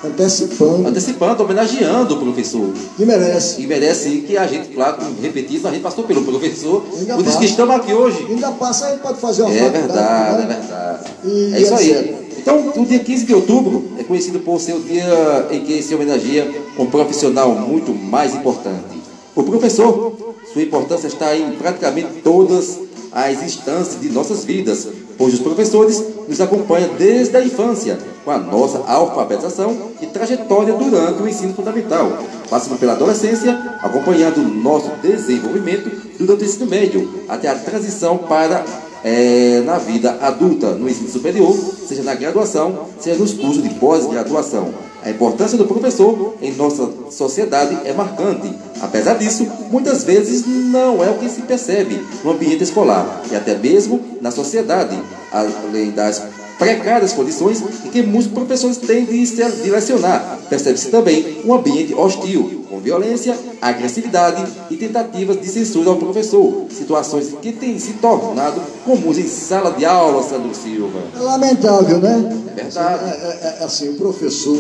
Antecipando. 0.04 0.88
Antecipando, 0.88 1.44
homenageando 1.44 2.14
o 2.14 2.20
professor. 2.20 2.72
Que 2.96 3.04
merece. 3.04 3.62
E 3.62 3.66
merece 3.66 4.22
que 4.22 4.38
a 4.38 4.46
gente, 4.46 4.70
claro, 4.70 4.98
repetindo, 5.22 5.68
a 5.68 5.72
gente 5.72 5.82
passou 5.82 6.04
pelo 6.04 6.24
professor. 6.24 6.82
Por 6.82 7.26
isso 7.26 7.40
que 7.40 7.46
estamos 7.46 7.76
aqui 7.76 7.94
hoje. 7.94 8.26
Ainda 8.30 8.52
passa, 8.52 8.86
a 8.86 8.90
gente 8.92 9.02
pode 9.02 9.20
fazer 9.20 9.42
uma 9.42 9.52
É 9.52 9.70
verdade, 9.70 10.38
né? 10.38 10.44
é 10.44 10.48
verdade. 10.48 11.12
E, 11.26 11.54
é 11.56 11.62
isso 11.62 11.74
aí. 11.74 12.27
Então, 12.48 12.82
o 12.82 12.86
dia 12.86 13.00
15 13.00 13.26
de 13.26 13.34
outubro 13.34 13.84
é 14.00 14.06
conhecido 14.06 14.40
por 14.40 14.58
ser 14.58 14.72
o 14.72 14.80
dia 14.80 15.50
em 15.52 15.66
que 15.66 15.84
se 15.84 15.94
homenageia 15.94 16.50
um 16.80 16.86
profissional 16.86 17.54
muito 17.54 17.94
mais 17.94 18.34
importante. 18.34 19.02
O 19.36 19.44
professor, 19.44 20.16
sua 20.54 20.62
importância 20.62 21.08
está 21.08 21.36
em 21.36 21.52
praticamente 21.58 22.22
todas 22.24 22.80
as 23.12 23.44
instâncias 23.44 24.00
de 24.00 24.08
nossas 24.08 24.46
vidas, 24.46 24.88
pois 25.18 25.34
os 25.34 25.42
professores 25.42 26.02
nos 26.26 26.40
acompanham 26.40 26.92
desde 26.98 27.36
a 27.36 27.44
infância, 27.44 28.00
com 28.24 28.32
a 28.32 28.38
nossa 28.38 28.78
alfabetização 28.88 29.76
e 30.02 30.06
trajetória 30.06 30.74
durante 30.74 31.22
o 31.22 31.28
ensino 31.28 31.54
fundamental, 31.54 32.18
passando 32.50 32.80
pela 32.80 32.94
adolescência, 32.94 33.52
acompanhando 33.82 34.38
o 34.38 34.48
nosso 34.48 34.90
desenvolvimento 35.02 35.92
durante 36.18 36.44
o 36.44 36.46
ensino 36.46 36.66
médio, 36.66 37.10
até 37.28 37.50
a 37.50 37.56
transição 37.56 38.18
para 38.18 38.64
é, 39.04 39.62
na 39.66 39.78
vida 39.78 40.18
adulta, 40.22 40.72
no 40.72 40.90
ensino 40.90 41.10
superior, 41.10 41.56
seja 41.88 42.04
na 42.04 42.16
graduação, 42.16 42.88
seja 43.00 43.20
nos 43.20 43.34
cursos 43.34 43.64
de 43.64 43.70
pós-graduação. 43.76 44.74
A 45.04 45.10
importância 45.10 45.58
do 45.58 45.66
professor 45.66 46.34
em 46.42 46.52
nossa 46.54 46.90
sociedade 47.12 47.78
é 47.86 47.94
marcante. 47.94 48.52
Apesar 48.82 49.14
disso, 49.14 49.48
muitas 49.72 50.04
vezes 50.04 50.46
não 50.46 51.04
é 51.04 51.10
o 51.10 51.18
que 51.18 51.30
se 51.30 51.42
percebe 51.44 52.02
no 52.24 52.32
ambiente 52.32 52.64
escolar 52.64 53.24
e 53.32 53.36
até 53.36 53.56
mesmo 53.56 54.02
na 54.22 54.32
sociedade, 54.32 54.98
além 55.32 55.92
das 55.92 56.22
precárias 56.58 57.14
condições 57.14 57.64
em 57.86 57.90
que 57.90 58.02
muitos 58.02 58.32
professores 58.32 58.78
têm 58.78 59.06
de 59.06 59.26
se 59.26 59.44
direcionar. 59.62 60.40
Percebe-se 60.50 60.90
também 60.90 61.42
um 61.46 61.54
ambiente 61.54 61.94
hostil, 61.94 62.66
com 62.78 62.80
violência, 62.80 63.36
agressividade 63.60 64.46
e 64.70 64.78
tentativas 64.78 65.42
de 65.42 65.48
censura 65.48 65.90
ao 65.90 65.98
professor, 65.98 66.68
situações 66.70 67.34
que 67.42 67.52
têm 67.52 67.80
se 67.80 67.94
tornado 67.94 68.62
comuns 68.86 69.18
em 69.18 69.28
sala 69.28 69.72
de 69.72 69.84
aula, 69.84 70.22
Sandro 70.24 70.54
Silva. 70.54 71.00
É 71.16 71.20
lamentável, 71.20 71.98
né? 71.98 72.44
É 72.56 72.64
verdade. 72.64 73.04
É, 73.06 73.58
é, 73.62 73.64
assim, 73.64 73.90
o 73.90 73.96
professor, 73.96 74.58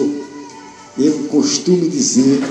eu 0.97 1.27
costumo 1.29 1.87
dizer, 1.87 2.41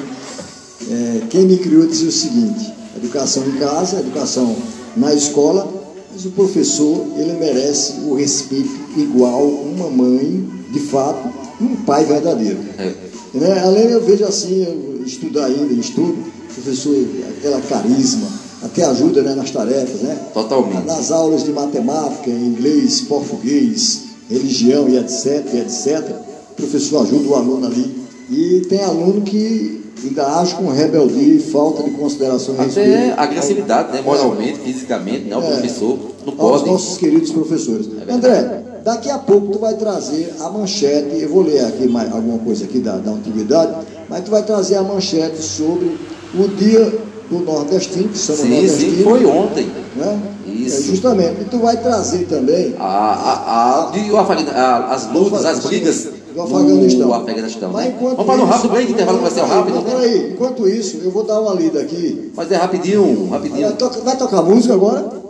é, 0.89 1.23
quem 1.29 1.43
me 1.43 1.59
criou 1.59 1.87
dizia 1.87 2.09
o 2.09 2.13
seguinte, 2.13 2.73
educação 2.97 3.45
em 3.47 3.59
casa, 3.59 3.99
educação 3.99 4.57
na 4.97 5.13
escola, 5.13 5.69
mas 6.13 6.25
o 6.25 6.31
professor, 6.31 7.07
ele 7.17 7.33
merece 7.35 7.95
o 8.05 8.15
respeito 8.15 8.71
igual 8.97 9.43
uma 9.43 9.91
mãe, 9.91 10.49
de 10.71 10.81
fato, 10.81 11.29
e 11.61 11.65
um 11.65 11.77
pai 11.77 12.05
verdadeiro. 12.05 12.59
É. 12.79 13.06
Né? 13.37 13.61
Além, 13.63 13.87
eu 13.87 14.01
vejo 14.01 14.25
assim, 14.25 14.65
eu 14.65 15.05
estudar 15.05 15.47
ainda, 15.47 15.73
estudo, 15.75 16.17
professor, 16.53 16.95
aquela 17.39 17.61
carisma, 17.61 18.29
até 18.63 18.85
ajuda 18.85 19.23
né, 19.23 19.35
nas 19.35 19.51
tarefas, 19.51 20.01
né? 20.01 20.19
Totalmente. 20.33 20.87
Nas 20.87 21.11
aulas 21.11 21.45
de 21.45 21.53
matemática, 21.53 22.31
inglês, 22.31 23.03
português, 23.03 24.05
religião 24.31 24.89
e 24.89 24.97
etc, 24.97 25.47
e 25.53 25.59
etc. 25.59 26.17
O 26.53 26.55
professor 26.55 27.03
ajuda 27.03 27.29
o 27.29 27.35
aluno 27.35 27.67
ali. 27.67 27.95
E 28.31 28.67
tem 28.69 28.83
aluno 28.83 29.21
que 29.21 29.85
ainda 30.03 30.41
age 30.41 30.55
com 30.55 30.69
rebeldia 30.69 31.35
e 31.35 31.39
falta 31.39 31.83
de 31.83 31.91
consideração 31.91 32.55
Até 32.59 33.13
agressividade, 33.13 33.93
né? 33.93 34.03
moralmente, 34.03 34.61
fisicamente, 34.61 35.25
né? 35.25 35.37
o 35.37 35.43
é, 35.43 35.51
professor 35.53 35.99
não 36.25 36.35
pode. 36.35 36.53
Aos 36.53 36.67
nossos 36.67 36.99
queridos 36.99 37.31
professores. 37.31 37.89
É 38.07 38.13
André, 38.13 38.65
daqui 38.87 39.11
a 39.11 39.19
pouco 39.19 39.49
tu 39.49 39.59
vai 39.59 39.75
trazer 39.75 40.33
a 40.39 40.49
manchete, 40.49 41.21
eu 41.21 41.29
vou 41.29 41.43
ler 41.43 41.65
aqui 41.65 41.89
mais, 41.89 42.15
alguma 42.15 42.39
coisa 42.39 42.65
aqui 42.65 42.79
da, 42.79 42.97
da 42.99 43.11
antiguidade, 43.11 43.75
mas 44.09 44.25
tu 44.25 44.31
vai 44.31 44.45
trazer 44.45 44.77
a 44.77 44.83
manchete 44.85 45.43
sobre 45.43 45.99
o 46.33 46.47
dia 46.47 46.97
do 47.29 47.41
nordestino, 47.41 48.09
que 48.09 48.17
chama 48.17 48.39
sim, 48.39 48.49
nordestino. 48.49 48.97
Sim, 48.97 49.03
foi 49.03 49.27
ontem. 49.27 49.73
Né? 49.97 50.23
Isso. 50.47 50.77
É, 50.77 50.83
justamente. 50.83 51.41
E 51.41 51.45
tu 51.47 51.59
vai 51.59 51.77
trazer 51.79 52.27
também... 52.27 52.77
A, 52.79 52.85
a, 52.85 53.91
a, 53.91 53.91
a, 53.91 54.95
as 54.95 55.13
lutas, 55.13 55.45
as 55.45 55.65
brigas 55.65 56.09
do 56.33 56.43
Afeganistão. 56.43 57.09
Do 57.09 57.15
Afeganistão 57.15 57.73
né? 57.73 57.97
Vamos 58.01 58.25
para 58.25 58.35
um 58.41 58.45
rápido 58.45 58.71
break, 58.71 58.93
intervalo 58.93 59.19
vai 59.19 59.31
ser 59.33 59.41
rápido. 59.41 59.81
Né? 59.81 59.91
Peraí, 59.91 60.33
enquanto 60.33 60.69
isso, 60.69 61.01
eu 61.03 61.11
vou 61.11 61.25
dar 61.25 61.41
uma 61.41 61.55
lida 61.55 61.81
aqui. 61.81 62.31
Mas 62.37 62.53
é 62.53 62.57
rapidinho, 62.57 63.29
rapidinho. 63.31 63.75
Vai 64.05 64.17
tocar 64.17 64.43
música 64.43 64.75
agora? 64.75 65.26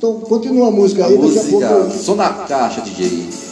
Então 0.00 0.18
continua 0.20 0.68
a 0.68 0.70
música 0.70 1.04
aí, 1.04 1.14
a 1.14 1.18
música, 1.18 1.44
pouco. 1.50 1.90
Só 1.90 2.14
na 2.14 2.30
caixa, 2.30 2.80
DJ. 2.80 3.49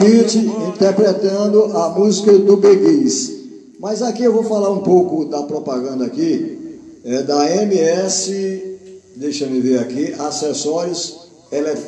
Grafite 0.00 0.38
interpretando 0.38 1.76
a 1.76 1.90
música 1.90 2.32
do 2.32 2.56
Beguiz. 2.56 3.32
Mas 3.78 4.00
aqui 4.00 4.24
eu 4.24 4.32
vou 4.32 4.44
falar 4.44 4.70
um 4.70 4.80
pouco 4.80 5.26
da 5.26 5.42
propaganda 5.42 6.06
aqui, 6.06 6.78
é 7.04 7.22
da 7.22 7.62
MS, 7.62 8.78
deixa 9.16 9.44
eu 9.44 9.62
ver 9.62 9.78
aqui, 9.78 10.14
acessórios 10.18 11.28
ele, 11.52 11.78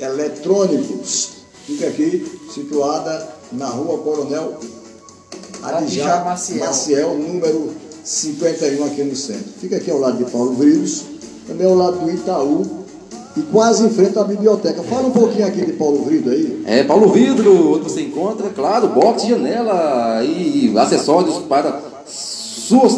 eletrônicos. 0.00 1.30
Fica 1.66 1.88
aqui, 1.88 2.24
situada 2.54 3.28
na 3.52 3.66
rua 3.66 3.98
Coronel 3.98 4.54
Adijá 5.62 6.24
Maciel. 6.24 6.66
Maciel, 6.66 7.14
número 7.18 7.72
51 8.04 8.84
aqui 8.84 9.02
no 9.02 9.16
centro. 9.16 9.52
Fica 9.60 9.76
aqui 9.76 9.90
ao 9.90 9.98
lado 9.98 10.24
de 10.24 10.30
Paulo 10.30 10.52
Vrilhos, 10.52 11.02
também 11.48 11.66
ao 11.66 11.74
lado 11.74 11.98
do 11.98 12.10
Itaú, 12.10 12.77
e 13.38 13.42
quase 13.52 13.84
em 13.84 13.90
frente 13.90 14.18
à 14.18 14.24
biblioteca. 14.24 14.82
Fala 14.82 15.08
um 15.08 15.12
pouquinho 15.12 15.46
aqui 15.46 15.64
de 15.64 15.72
Paulo 15.72 16.04
Vidro 16.04 16.32
aí. 16.32 16.62
É, 16.66 16.82
Paulo 16.82 17.08
Vidro, 17.12 17.74
onde 17.74 17.84
você 17.84 18.02
encontra, 18.02 18.48
claro, 18.50 18.88
box, 18.88 19.26
janela 19.26 20.22
e 20.24 20.76
acessórios 20.76 21.38
para 21.48 21.80
seus, 22.06 22.92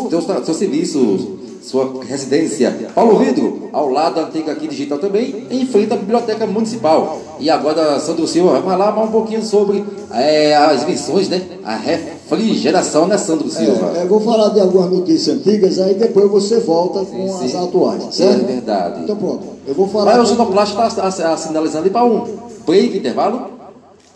seus 0.44 0.56
serviços 0.56 1.40
sua 1.62 2.02
residência. 2.04 2.74
Paulo 2.94 3.18
Vidro, 3.18 3.68
ao 3.72 3.90
lado 3.90 4.16
da 4.16 4.22
antiga 4.22 4.52
aqui 4.52 4.66
digital 4.66 4.98
também, 4.98 5.46
em 5.50 5.66
frente 5.66 5.92
à 5.92 5.96
Biblioteca 5.96 6.46
Municipal. 6.46 7.18
E 7.38 7.48
agora 7.50 8.00
Sandro 8.00 8.26
Silva 8.26 8.52
vai 8.52 8.62
falar 8.62 8.98
um 9.02 9.08
pouquinho 9.08 9.44
sobre 9.44 9.84
é, 10.12 10.56
as 10.56 10.82
invenções, 10.82 11.28
né? 11.28 11.42
A 11.64 11.76
refrigeração, 11.76 13.06
né, 13.06 13.18
Sandro 13.18 13.50
Silva? 13.50 13.92
É, 13.96 14.02
eu 14.02 14.08
vou 14.08 14.20
falar 14.20 14.48
de 14.48 14.60
algumas 14.60 14.90
notícias 14.90 15.36
antigas, 15.36 15.78
aí 15.78 15.94
depois 15.94 16.30
você 16.30 16.60
volta 16.60 17.04
com 17.04 17.38
sim, 17.38 17.44
as 17.44 17.54
atuais, 17.54 18.04
certo? 18.10 18.42
É 18.42 18.52
verdade. 18.52 19.02
Então 19.02 19.16
pronto, 19.16 19.44
eu 19.66 19.74
vou 19.74 19.88
falar... 19.88 20.16
Mas 20.16 20.30
o 20.30 20.34
Sonoplast 20.34 20.76
está 20.78 21.36
sinalizando 21.36 21.90
para 21.90 22.04
um 22.04 22.24
break, 22.66 22.96
intervalo, 22.96 23.50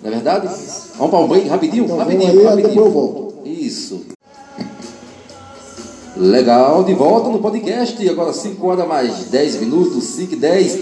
não 0.03 0.11
é 0.11 0.11
verdade? 0.11 0.49
Vamos 0.97 1.11
para 1.11 1.19
um 1.19 1.29
break 1.29 1.49
rapidinho? 1.49 1.85
Então, 1.85 1.97
rapidinho, 1.97 2.31
aí, 2.31 2.45
rapidinho. 2.45 2.69
Depois 2.69 2.87
eu 2.87 2.93
volto. 2.93 3.35
Isso. 3.45 4.01
Legal, 6.17 6.85
de 6.85 6.95
volta 6.95 7.29
no 7.29 7.41
podcast, 7.41 8.09
agora 8.09 8.33
5 8.33 8.65
horas 8.65 8.87
mais 8.87 9.25
10 9.25 9.61
minutos, 9.61 10.05
5 10.05 10.35
e 10.35 10.37
10, 10.37 10.79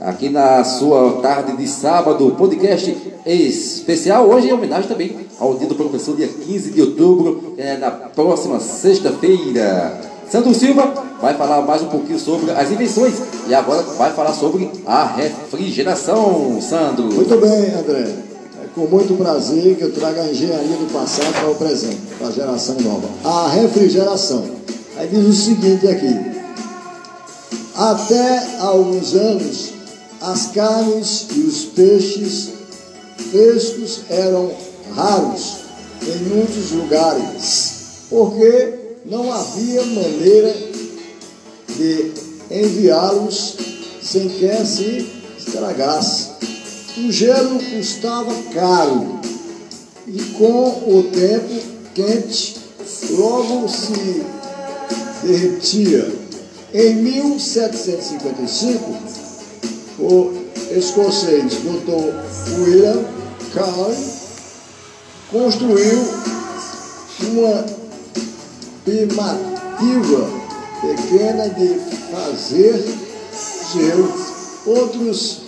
aqui 0.00 0.30
na 0.30 0.64
sua 0.64 1.20
tarde 1.20 1.54
de 1.54 1.68
sábado, 1.68 2.34
podcast 2.38 2.96
especial, 3.26 4.26
hoje 4.26 4.48
em 4.48 4.52
homenagem 4.54 4.88
também 4.88 5.14
ao 5.38 5.54
dia 5.54 5.68
do 5.68 5.74
professor, 5.74 6.16
dia 6.16 6.28
15 6.28 6.70
de 6.70 6.80
outubro, 6.80 7.54
é, 7.58 7.76
na 7.76 7.90
próxima 7.90 8.58
sexta-feira. 8.58 10.00
Sandro 10.30 10.54
Silva 10.54 10.94
vai 11.20 11.34
falar 11.34 11.60
mais 11.60 11.82
um 11.82 11.88
pouquinho 11.88 12.18
sobre 12.18 12.50
as 12.50 12.70
invenções 12.70 13.14
e 13.48 13.54
agora 13.54 13.82
vai 13.82 14.12
falar 14.12 14.32
sobre 14.32 14.70
a 14.86 15.04
refrigeração, 15.04 16.58
Sandro. 16.62 17.04
Muito 17.12 17.36
bem, 17.36 17.74
André. 17.74 18.29
Com 18.74 18.86
muito 18.86 19.16
prazer 19.16 19.76
que 19.76 19.82
eu 19.82 19.92
trago 19.92 20.20
a 20.20 20.28
engenharia 20.28 20.76
do 20.76 20.92
passado 20.92 21.32
para 21.32 21.50
o 21.50 21.54
presente, 21.56 22.00
para 22.18 22.28
a 22.28 22.30
geração 22.30 22.76
nova. 22.80 23.08
A 23.24 23.48
refrigeração. 23.48 24.44
Aí 24.96 25.08
diz 25.08 25.26
o 25.26 25.32
seguinte 25.32 25.88
aqui: 25.88 26.14
até 27.74 28.58
alguns 28.58 29.14
anos, 29.14 29.72
as 30.20 30.48
carnes 30.48 31.26
e 31.34 31.40
os 31.40 31.64
peixes 31.64 32.50
frescos 33.30 34.02
eram 34.10 34.52
raros 34.94 35.56
em 36.02 36.16
muitos 36.24 36.72
lugares, 36.72 37.72
porque 38.08 38.74
não 39.06 39.32
havia 39.32 39.82
maneira 39.86 40.54
de 41.76 42.12
enviá-los 42.50 43.56
sem 44.02 44.28
que 44.28 44.66
se 44.66 45.10
estragasse. 45.38 46.30
O 46.96 47.12
gelo 47.12 47.60
custava 47.60 48.34
caro 48.52 49.20
e 50.08 50.20
com 50.36 50.70
o 50.88 51.04
tempo 51.12 51.62
quente 51.94 52.56
logo 53.10 53.68
se 53.68 54.24
derretia. 55.22 56.12
Em 56.74 56.96
1755, 56.96 58.92
o 60.00 60.32
escocês 60.76 61.54
Dr. 61.54 62.12
William 62.58 63.04
Carey 63.54 63.96
construiu 65.30 66.08
uma 67.22 67.64
primativa 68.84 70.28
pequena 70.80 71.48
de 71.50 71.68
fazer 72.10 72.84
gelo. 73.72 74.12
Outros 74.66 75.39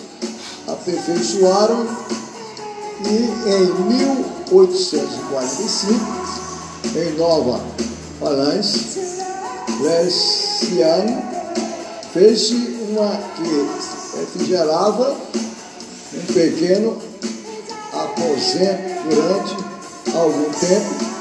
aperfeiçoaram 0.82 1.86
e 3.08 3.30
em 3.48 3.72
1845, 4.50 5.94
em 6.96 7.12
Nova 7.16 7.60
Orleans, 8.20 8.98
Leciano 9.80 11.22
fez 12.12 12.50
uma 12.50 13.16
que 13.36 13.68
refrigerava 14.18 15.16
um 16.14 16.20
pequeno 16.32 16.98
aposento 17.92 19.04
durante 19.08 19.56
algum 20.14 20.50
tempo. 20.50 21.12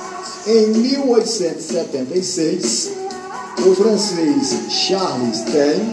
Em 0.48 0.70
1876, 0.70 2.94
o 3.64 3.76
francês 3.76 4.56
Charles 4.70 5.38
Stein 5.38 5.92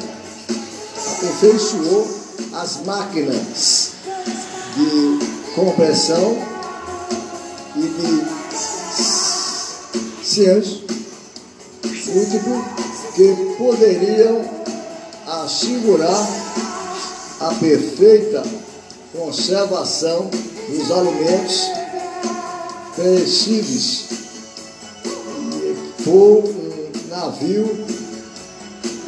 aperfeiçoou 0.96 2.17
as 2.53 2.85
máquinas 2.85 3.92
de 4.77 5.18
compressão 5.55 6.37
e 7.77 7.81
de 7.81 8.24
ciência 10.24 10.88
múltiplo 12.14 12.64
que 13.14 13.55
poderiam 13.59 14.40
assegurar 15.27 16.27
a 17.40 17.55
perfeita 17.55 18.42
conservação 19.12 20.31
dos 20.68 20.90
alimentos 20.90 21.68
perecíveis. 22.96 24.09
Por 26.05 26.44
um 26.44 27.09
navio, 27.11 27.87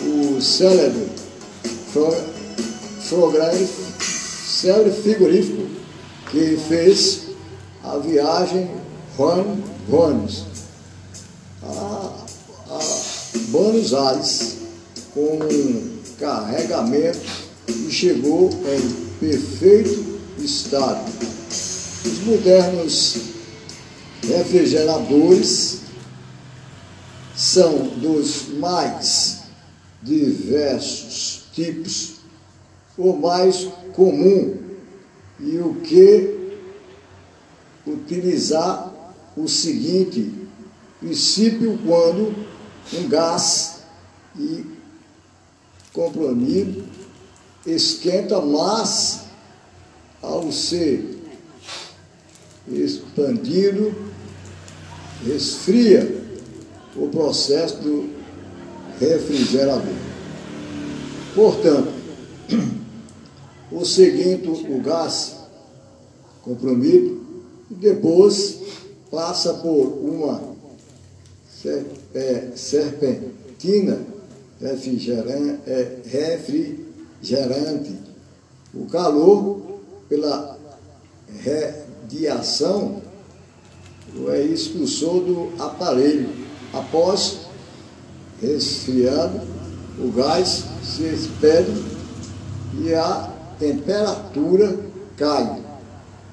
o 0.03 0.41
célebre 0.41 1.09
célebre 3.11 4.93
frigorífico 4.93 5.67
que 6.31 6.57
fez 6.69 7.23
a 7.83 7.99
viagem 7.99 8.71
Juan 9.17 9.57
Gomes. 9.89 10.45
Buenos 13.49 13.93
Aires 13.95 14.57
com 15.13 15.39
um 15.43 15.99
carregamento 16.21 17.19
e 17.69 17.91
chegou 17.91 18.49
em 18.49 19.19
perfeito 19.19 20.21
estado. 20.39 21.05
Os 22.05 22.19
modernos 22.25 23.17
refrigeradores 24.23 25.81
são 27.35 27.89
dos 27.97 28.49
mais 28.59 29.41
diversos 30.03 31.43
tipos, 31.53 32.20
o 33.01 33.17
mais 33.17 33.69
comum 33.95 34.59
e 35.41 35.57
o 35.59 35.75
que 35.77 36.59
utilizar 37.87 38.93
o 39.37 39.49
seguinte 39.49 40.33
princípio 41.01 41.79
quando 41.87 42.35
um 42.93 43.09
gás 43.09 43.85
e 44.39 44.65
comprimido 45.93 46.85
esquenta, 47.67 48.41
mas 48.41 49.25
ao 50.23 50.53
ser 50.53 51.19
expandido, 52.69 53.95
esfria 55.27 56.21
o 56.95 57.09
processo 57.09 57.77
do 57.79 58.11
refrigerador. 58.99 59.95
Portanto, 61.35 61.93
o 63.71 63.85
seguinte, 63.85 64.49
o 64.49 64.81
gás 64.81 65.37
comprimido, 66.43 67.21
e 67.71 67.75
depois 67.75 68.59
passa 69.11 69.55
por 69.55 69.87
uma 70.03 70.51
serpentina 72.55 74.01
é, 74.61 75.97
refrigerante. 76.05 77.97
O 78.75 78.87
calor, 78.87 79.81
pela 80.09 80.59
radiação, 81.45 83.03
é 84.29 84.43
expulsor 84.43 85.21
do 85.21 85.53
aparelho. 85.63 86.29
Após 86.73 87.41
resfriado, 88.41 89.41
o 89.99 90.11
gás 90.13 90.65
se 90.83 91.03
expede 91.05 91.73
e 92.81 92.95
a 92.95 93.40
temperatura 93.61 94.81
cai 95.19 95.63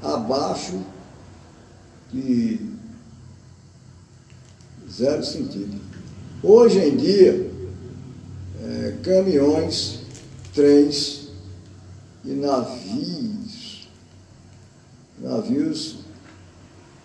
abaixo 0.01 0.81
de 2.11 2.57
zero 4.89 5.23
sentido. 5.25 5.77
Hoje 6.41 6.79
em 6.79 6.95
dia, 6.95 7.51
é, 8.63 8.95
caminhões, 9.03 9.99
trens 10.53 11.27
e 12.23 12.29
navios, 12.29 13.89
navios 15.19 15.97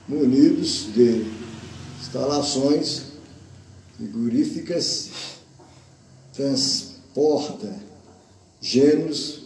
munidos 0.06 0.86
de 0.94 1.26
instalações 2.00 3.06
frigoríficas 3.96 5.10
transporta 6.32 7.74
gêneros 8.60 9.41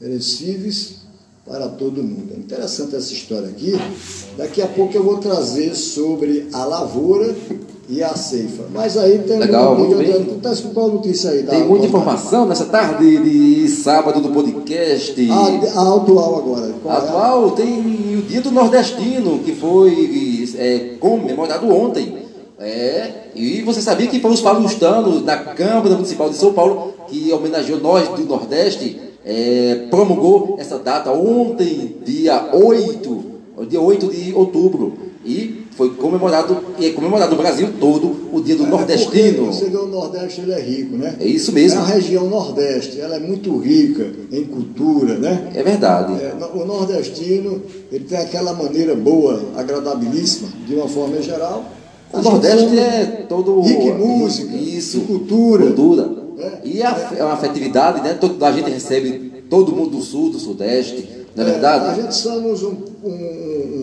perecíveis 0.00 1.00
para 1.46 1.68
todo 1.68 2.02
mundo. 2.02 2.32
É 2.34 2.38
interessante 2.38 2.96
essa 2.96 3.12
história 3.12 3.48
aqui. 3.48 3.74
Daqui 4.36 4.62
a 4.62 4.66
pouco 4.66 4.96
eu 4.96 5.02
vou 5.02 5.18
trazer 5.18 5.74
sobre 5.74 6.48
a 6.52 6.64
lavoura 6.64 7.34
e 7.88 8.02
a 8.02 8.14
ceifa. 8.14 8.64
Mas 8.72 8.96
aí 8.96 9.18
tem 9.18 9.38
Legal, 9.38 9.76
muito 9.76 9.96
bem. 9.96 10.24
Tá 10.40 10.54
qual 10.72 10.88
notícia 10.88 11.30
aí? 11.30 11.42
Tem 11.42 11.64
muita 11.64 11.86
informação 11.86 12.46
nessa 12.46 12.66
tarde 12.66 13.18
de 13.18 13.68
sábado 13.68 14.20
do 14.20 14.30
podcast. 14.30 15.30
A, 15.30 15.80
a 15.80 15.96
atual 15.96 16.38
agora. 16.38 16.72
Qual 16.82 16.94
é 16.94 16.98
a- 16.98 17.02
Atual 17.02 17.50
tem 17.50 18.16
o 18.16 18.22
Dia 18.22 18.40
do 18.40 18.52
Nordestino, 18.52 19.40
que 19.40 19.54
foi 19.54 20.48
é, 20.56 20.94
comemorado 21.00 21.68
ontem. 21.68 22.20
É, 22.60 23.30
e 23.34 23.62
você 23.62 23.80
sabia 23.80 24.06
que 24.06 24.20
foi 24.20 24.30
os 24.30 24.40
paulistanos 24.40 25.22
da 25.22 25.36
Câmara 25.36 25.94
Municipal 25.94 26.28
de 26.28 26.36
São 26.36 26.52
Paulo 26.52 26.92
que 27.08 27.32
homenageou 27.32 27.80
nós 27.80 28.06
do 28.08 28.24
Nordeste, 28.24 29.00
é, 29.24 29.86
promulgou 29.90 30.56
essa 30.58 30.78
data 30.78 31.10
ontem, 31.12 31.96
dia 32.04 32.50
8, 32.54 33.24
dia 33.68 33.80
8 33.80 34.08
de 34.08 34.34
outubro. 34.34 35.10
E 35.24 35.60
foi 35.76 35.90
comemorado, 35.94 36.58
e 36.78 36.86
é 36.86 36.90
comemorado 36.90 37.34
no 37.34 37.40
Brasil 37.40 37.68
todo 37.78 38.14
o 38.32 38.40
Dia 38.40 38.56
do 38.56 38.64
É 38.64 38.68
Nordestino. 38.68 39.46
Você 39.46 39.66
vê 39.66 39.76
o 39.76 39.86
Nordeste, 39.86 40.40
ele 40.40 40.52
é 40.52 40.60
rico, 40.60 40.96
né? 40.96 41.16
É 41.20 41.26
isso 41.26 41.52
mesmo. 41.52 41.80
É 41.80 41.82
a 41.82 41.86
região 41.86 42.28
Nordeste, 42.28 43.00
ela 43.00 43.16
é 43.16 43.18
muito 43.18 43.56
rica 43.58 44.10
em 44.32 44.44
cultura, 44.44 45.16
né? 45.16 45.50
É 45.54 45.62
verdade. 45.62 46.14
É, 46.14 46.34
o 46.54 46.64
nordestino, 46.64 47.62
ele 47.92 48.04
tem 48.04 48.18
aquela 48.18 48.52
maneira 48.52 48.94
boa, 48.94 49.42
agradabilíssima, 49.56 50.48
de 50.66 50.74
uma 50.74 50.88
forma 50.88 51.20
geral. 51.22 51.64
O 52.12 52.20
Nordeste 52.20 52.78
é 52.78 53.24
todo. 53.28 53.60
rico 53.60 53.82
em 53.82 53.94
música, 53.94 54.54
isso, 54.54 55.00
cultura. 55.02 55.66
cultura. 55.66 56.19
É. 56.40 56.60
E 56.64 56.82
a, 56.82 57.12
é 57.18 57.24
uma 57.24 57.34
afetividade, 57.34 58.00
né? 58.02 58.18
A 58.40 58.52
gente 58.52 58.70
recebe 58.70 59.42
todo 59.48 59.72
mundo 59.74 59.96
do 59.98 60.02
sul, 60.02 60.30
do 60.30 60.38
sudeste, 60.38 61.08
não 61.36 61.44
é 61.44 61.48
É, 61.48 61.52
verdade? 61.52 61.84
a 62.00 62.02
gente 62.02 62.14
somos 62.14 62.62
um, 62.62 62.74
um- 63.04 63.10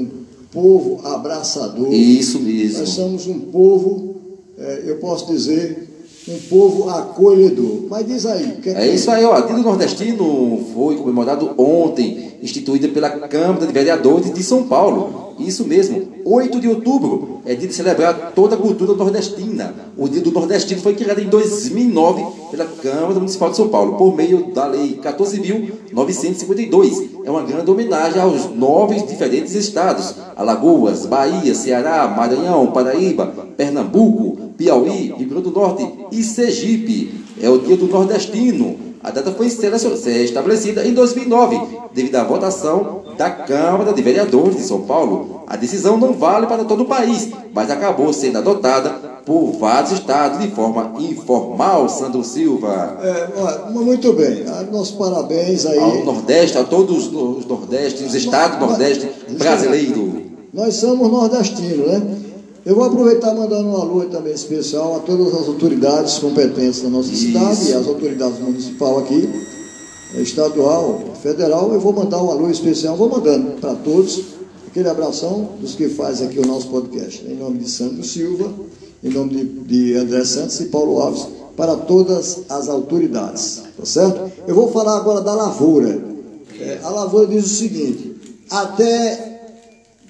um 0.01 0.09
povo 0.51 1.05
abraçador. 1.07 1.91
Isso 1.93 2.39
mesmo. 2.39 2.79
Nós 2.79 2.89
somos 2.89 3.27
um 3.27 3.39
povo, 3.39 4.15
é, 4.57 4.83
eu 4.85 4.97
posso 4.97 5.27
dizer, 5.31 5.86
um 6.27 6.37
povo 6.49 6.89
acolhedor. 6.89 7.83
Mas 7.89 8.05
diz 8.05 8.25
aí, 8.25 8.45
o 8.45 8.61
que 8.61 8.69
É 8.69 8.87
isso 8.87 9.09
aí, 9.09 9.23
ó. 9.23 9.39
Dia 9.41 9.55
do 9.55 9.63
Nordestino 9.63 10.65
foi 10.73 10.97
comemorado 10.97 11.51
ontem, 11.57 12.33
instituída 12.41 12.89
pela 12.89 13.09
Câmara 13.09 13.65
de 13.65 13.73
Vereadores 13.73 14.33
de 14.33 14.43
São 14.43 14.63
Paulo. 14.63 15.27
Isso 15.39 15.65
mesmo, 15.65 16.07
8 16.25 16.59
de 16.59 16.67
outubro 16.67 17.41
é 17.45 17.53
dia 17.53 17.67
de 17.67 17.73
celebrar 17.73 18.31
toda 18.33 18.55
a 18.55 18.57
cultura 18.57 18.93
nordestina. 18.93 19.71
O 19.95 20.09
Dia 20.09 20.19
do 20.19 20.31
Nordestino 20.31 20.81
foi 20.81 20.95
criado 20.95 21.21
em 21.21 21.29
2009 21.29 22.25
pela 22.49 22.65
Câmara 22.65 23.13
Municipal 23.13 23.51
de 23.51 23.55
São 23.55 23.67
Paulo, 23.69 23.97
por 23.97 24.15
meio 24.15 24.51
da 24.51 24.65
Lei 24.65 24.99
14.952. 25.01 27.09
É 27.23 27.29
uma 27.29 27.43
grande 27.43 27.69
homenagem 27.69 28.19
aos 28.19 28.51
nove 28.53 28.99
diferentes 29.03 29.53
estados: 29.53 30.15
Alagoas, 30.35 31.05
Bahia, 31.05 31.53
Ceará, 31.53 32.07
Maranhão, 32.07 32.71
Paraíba, 32.71 33.27
Pernambuco, 33.55 34.46
Piauí, 34.57 35.13
Rio 35.17 35.29
Grande 35.29 35.43
do 35.43 35.51
Norte 35.51 35.87
e 36.11 36.23
Sergipe. 36.23 37.23
É 37.41 37.49
o 37.49 37.59
Dia 37.59 37.77
do 37.77 37.87
Nordestino. 37.87 38.75
A 39.03 39.11
data 39.11 39.31
foi 39.31 39.45
estabelecida 39.47 40.85
em 40.85 40.93
2009, 40.93 41.59
devido 41.93 42.15
à 42.15 42.23
votação 42.23 43.03
da 43.17 43.29
Câmara 43.29 43.93
de 43.93 44.01
Vereadores 44.01 44.57
de 44.57 44.63
São 44.63 44.81
Paulo. 44.81 45.43
A 45.47 45.55
decisão 45.55 45.97
não 45.97 46.13
vale 46.13 46.47
para 46.47 46.65
todo 46.65 46.81
o 46.81 46.85
país, 46.85 47.29
mas 47.53 47.69
acabou 47.69 48.11
sendo 48.11 48.39
adotada 48.39 48.89
por 49.25 49.51
vários 49.59 49.91
estados 49.91 50.39
de 50.39 50.49
forma 50.51 50.93
informal, 50.99 51.87
Sandro 51.87 52.23
Silva. 52.23 52.97
É, 53.01 53.69
muito 53.69 54.13
bem, 54.13 54.43
Ah, 54.47 54.63
nossos 54.71 54.95
parabéns 54.95 55.65
aí. 55.65 55.77
Ao 55.77 56.03
Nordeste, 56.03 56.57
a 56.57 56.63
todos 56.63 57.07
os 57.13 57.45
Nordeste, 57.45 58.03
os 58.03 58.15
estados 58.15 58.57
do 58.57 58.65
Nordeste 58.65 59.09
brasileiro. 59.37 60.23
Nós 60.53 60.75
somos 60.75 61.11
nordestinos, 61.11 61.87
né? 61.87 62.01
Eu 62.67 62.75
vou 62.75 62.83
aproveitar 62.83 63.33
mandando 63.33 63.69
um 63.69 63.77
alô 63.77 64.03
também 64.07 64.33
especial 64.33 64.97
a 64.97 64.99
todas 64.99 65.33
as 65.33 65.47
autoridades 65.47 66.19
competentes 66.19 66.81
da 66.81 66.89
nossa 66.89 67.13
Isso. 67.13 67.27
cidade 67.27 67.69
e 67.69 67.73
as 67.73 67.87
autoridades 67.87 68.39
municipal 68.39 68.99
aqui, 68.99 69.29
eh, 70.13 70.21
estadual, 70.21 71.01
federal. 71.23 71.73
Eu 71.73 71.79
vou 71.79 71.93
mandar 71.93 72.21
um 72.21 72.29
alô 72.29 72.49
especial, 72.49 72.97
vou 72.97 73.07
mandando 73.07 73.51
para 73.61 73.73
todos 73.73 74.21
aquele 74.67 74.89
abração 74.89 75.51
dos 75.61 75.75
que 75.75 75.87
fazem 75.87 76.27
aqui 76.27 76.39
o 76.39 76.45
nosso 76.45 76.67
podcast. 76.67 77.25
Em 77.25 77.35
nome 77.35 77.59
de 77.59 77.69
Sandro 77.69 78.03
Silva, 78.03 78.53
em 79.01 79.11
nome 79.11 79.29
de, 79.29 79.43
de 79.45 79.95
André 79.95 80.25
Santos 80.25 80.59
e 80.59 80.65
Paulo 80.65 80.99
Alves, 80.99 81.25
para 81.55 81.73
todas 81.73 82.41
as 82.49 82.67
autoridades, 82.67 83.63
tá 83.77 83.85
certo? 83.85 84.29
Eu 84.45 84.53
vou 84.53 84.73
falar 84.73 84.97
agora 84.97 85.21
da 85.21 85.33
lavoura. 85.33 86.03
Eh, 86.59 86.79
a 86.83 86.89
lavoura 86.89 87.27
diz 87.27 87.45
o 87.45 87.47
seguinte: 87.47 88.13
até 88.49 89.39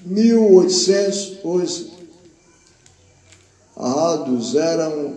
1800, 0.04 1.38
os 1.44 1.97
arrados 3.78 4.56
eram 4.56 5.14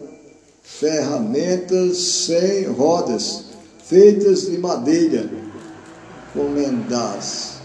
ferramentas 0.61 1.97
sem 1.97 2.65
rodas, 2.65 3.45
feitas 3.83 4.43
de 4.43 4.57
madeira, 4.59 5.29
comendadas, 6.33 7.55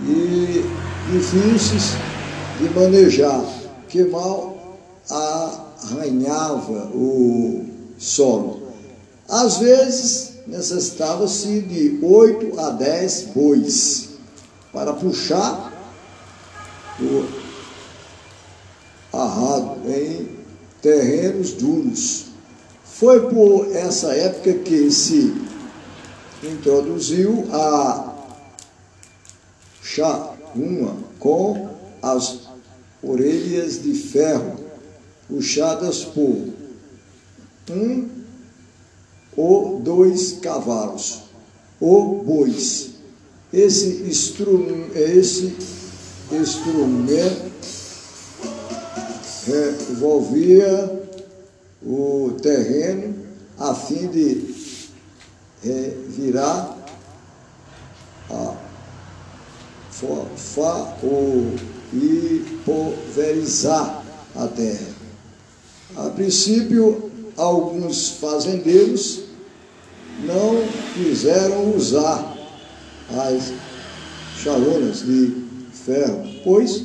e 0.00 0.64
difíceis 1.12 1.92
de 2.58 2.68
manejar, 2.70 3.44
que 3.88 4.04
mal 4.04 4.78
arranhava 5.08 6.90
o 6.94 7.64
solo. 7.96 8.62
Às 9.28 9.58
vezes 9.58 10.32
necessitava-se 10.46 11.60
de 11.60 11.98
8 12.02 12.58
a 12.58 12.70
10 12.70 13.22
bois 13.34 14.08
para 14.72 14.92
puxar 14.92 15.72
o 17.00 17.42
arrado 19.12 19.80
em 19.86 20.28
terrenos 20.82 21.52
duros. 21.52 22.26
Foi 22.84 23.30
por 23.30 23.74
essa 23.74 24.12
época 24.14 24.52
que 24.54 24.90
se 24.90 25.32
introduziu 26.42 27.46
a 27.52 28.12
chacuma 29.80 30.96
com 31.18 31.68
as 32.02 32.40
orelhas 33.02 33.82
de 33.82 33.94
ferro 33.94 34.56
puxadas 35.28 36.04
por 36.04 36.48
um 37.70 38.08
ou 39.36 39.80
dois 39.80 40.32
cavalos 40.32 41.22
ou 41.80 42.22
bois. 42.22 42.90
Esse, 43.52 44.02
esse 44.94 45.54
instrumento 46.32 47.51
revolvia 49.46 51.02
o 51.82 52.36
terreno 52.40 53.14
a 53.58 53.74
fim 53.74 54.06
de 54.08 54.54
virar 56.08 56.78
a 58.30 58.54
fa 60.36 60.96
ou 61.02 61.54
pulverizar 62.64 64.04
a 64.34 64.48
terra. 64.48 64.92
A 65.96 66.10
princípio, 66.10 67.10
alguns 67.36 68.08
fazendeiros 68.08 69.24
não 70.24 70.56
quiseram 70.94 71.76
usar 71.76 72.36
as 73.10 73.52
charonas 74.42 75.04
de 75.04 75.44
ferro, 75.72 76.24
pois 76.42 76.84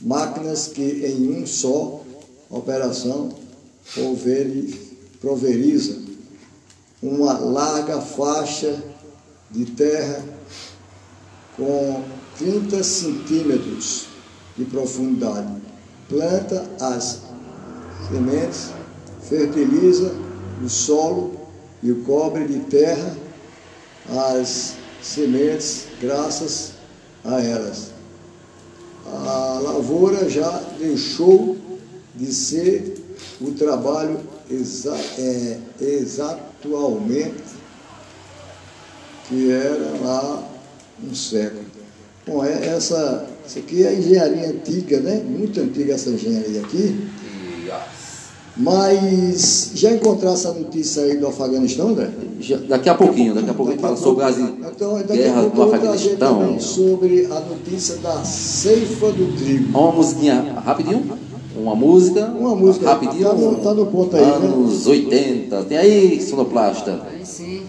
máquinas 0.01 0.69
que 0.69 0.83
em 0.83 1.31
um 1.31 1.47
só 1.47 2.05
operação 2.51 3.31
pulveriza 5.21 6.04
uma 7.05 7.35
larga 7.35 8.01
faixa 8.01 8.83
de 9.51 9.67
terra 9.67 10.25
com 11.55 12.03
30 12.39 12.83
centímetros 12.83 14.07
de 14.57 14.65
profundidade. 14.65 15.53
Planta 16.09 16.65
as 16.81 17.21
sementes, 18.09 18.71
fertiliza 19.29 20.15
o 20.65 20.69
solo 20.69 21.33
e 21.83 21.93
o 21.93 22.03
cobre 22.05 22.47
de 22.47 22.61
terra 22.61 23.15
as 24.41 24.75
sementes 25.03 25.87
graças 26.01 26.73
a 27.23 27.39
elas. 27.39 27.91
A 29.07 29.61
lavoura 29.63 30.31
já 30.31 30.51
deixou 30.79 31.59
de 32.15 32.33
ser 32.33 32.95
o 33.43 33.51
trabalho 33.53 34.21
exa 34.51 34.97
é, 35.19 35.59
exatualmente 36.65 37.55
que 39.29 39.51
era 39.51 39.95
lá 40.03 40.43
um 41.03 41.15
século. 41.15 41.65
Bom, 42.27 42.45
é 42.45 42.67
essa, 42.69 43.27
isso 43.47 43.59
aqui 43.59 43.85
é 43.85 43.89
a 43.89 43.95
engenharia 43.95 44.49
antiga, 44.49 45.01
né? 45.01 45.23
Muito 45.27 45.61
antiga 45.61 45.95
essa 45.95 46.11
engenharia 46.11 46.61
aqui. 46.61 47.09
Mas 48.57 49.73
já 49.75 49.91
encontraram 49.91 50.35
essa 50.35 50.53
notícia 50.53 51.03
aí 51.03 51.17
do 51.17 51.27
Afeganistão, 51.27 51.89
André? 51.89 52.09
Já, 52.39 52.57
daqui 52.59 52.89
a 52.89 52.95
pouquinho, 52.95 53.35
daqui 53.35 53.51
a 53.51 53.55
pouco 53.55 53.73
a 53.73 53.75
gente 53.75 53.83
fala 53.83 53.97
sobre 53.97 54.25
as 54.25 54.39
então, 54.39 55.03
guerras 55.03 55.53
do 55.53 55.63
Afeganistão. 55.63 56.61
Sobre 56.61 57.27
a 57.27 57.41
notícia 57.41 57.97
da 57.97 58.23
ceifa 58.23 59.11
do 59.11 59.37
trigo. 59.37 59.77
Uma 59.77 59.93
musiquinha 59.93 60.61
rapidinho. 60.65 61.19
Uma 61.57 61.75
música. 61.75 62.27
Uma 62.27 62.55
música. 62.57 62.87
Rapidinho. 62.87 63.29
Tá 63.29 63.35
no, 63.35 63.55
tá 63.57 63.75
no 63.75 63.87
ponto 63.87 64.17
aí. 64.17 64.23
Né? 64.23 64.33
Anos 64.35 64.87
né? 64.87 64.93
80. 64.93 65.63
Tem 65.65 65.79
aí, 65.79 66.21
sonoplasta. 66.21 67.01
Aí 67.11 67.25
sim. 67.25 67.63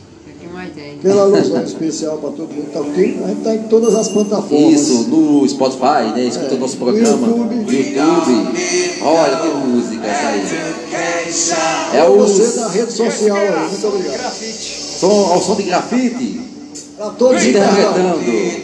mais 0.52 0.74
tem. 0.74 0.98
Pela 0.98 1.24
alusão 1.24 1.64
especial 1.64 2.18
para 2.18 2.32
todo 2.32 2.52
mundo. 2.52 2.72
Tá, 2.72 2.80
a 2.80 2.84
gente 2.84 3.38
está 3.38 3.56
em 3.56 3.64
todas 3.64 3.94
as 3.94 4.08
plataformas. 4.08 4.82
Isso, 4.82 5.08
no 5.10 5.48
Spotify, 5.48 6.14
né? 6.16 6.26
Escuta 6.26 6.56
é, 6.56 6.58
nosso 6.58 6.78
programa. 6.78 7.28
No 7.28 7.54
YouTube. 7.54 7.74
YouTube. 7.74 9.02
Olha 9.04 9.38
que 9.38 9.48
música 9.68 10.08
essa 10.08 10.28
aí. 10.28 12.00
É 12.00 12.04
o. 12.10 12.18
Você 12.18 12.60
da 12.60 12.68
rede 12.70 12.92
social 12.92 13.38
aí. 13.38 13.70
Muito 13.70 13.88
obrigado. 13.88 14.34
Som, 14.34 15.32
ao 15.32 15.42
som 15.42 15.56
de 15.56 15.64
grafite. 15.64 16.55
Para 16.98 17.10
todos 17.12 17.42
os 17.42 17.48
internautas. 17.48 18.04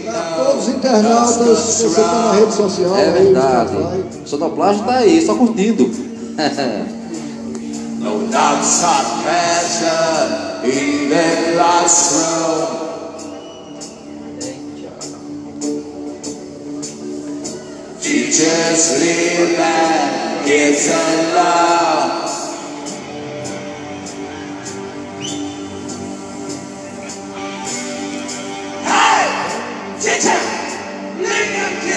Para 0.06 0.22
todos 0.44 0.68
os 0.68 0.74
internautas, 0.74 1.60
você 1.60 1.88
está 1.88 2.02
na 2.02 2.32
rede 2.34 2.54
social. 2.54 2.98
É 2.98 3.12
verdade. 3.12 3.72
Sonoplasta 4.26 4.82
está 4.82 4.96
aí, 4.98 5.26
só 5.26 5.36
curtindo. 5.36 5.92
no 8.02 8.28
doubts 8.32 8.84
of 8.84 9.24
pleasure 9.24 10.66
in 10.66 11.10
the 11.10 11.54
classroom. 11.54 12.90
Teachers 18.02 19.00
leave 19.00 19.60
and 19.60 20.46
kids 20.46 20.90
alone. 20.90 22.31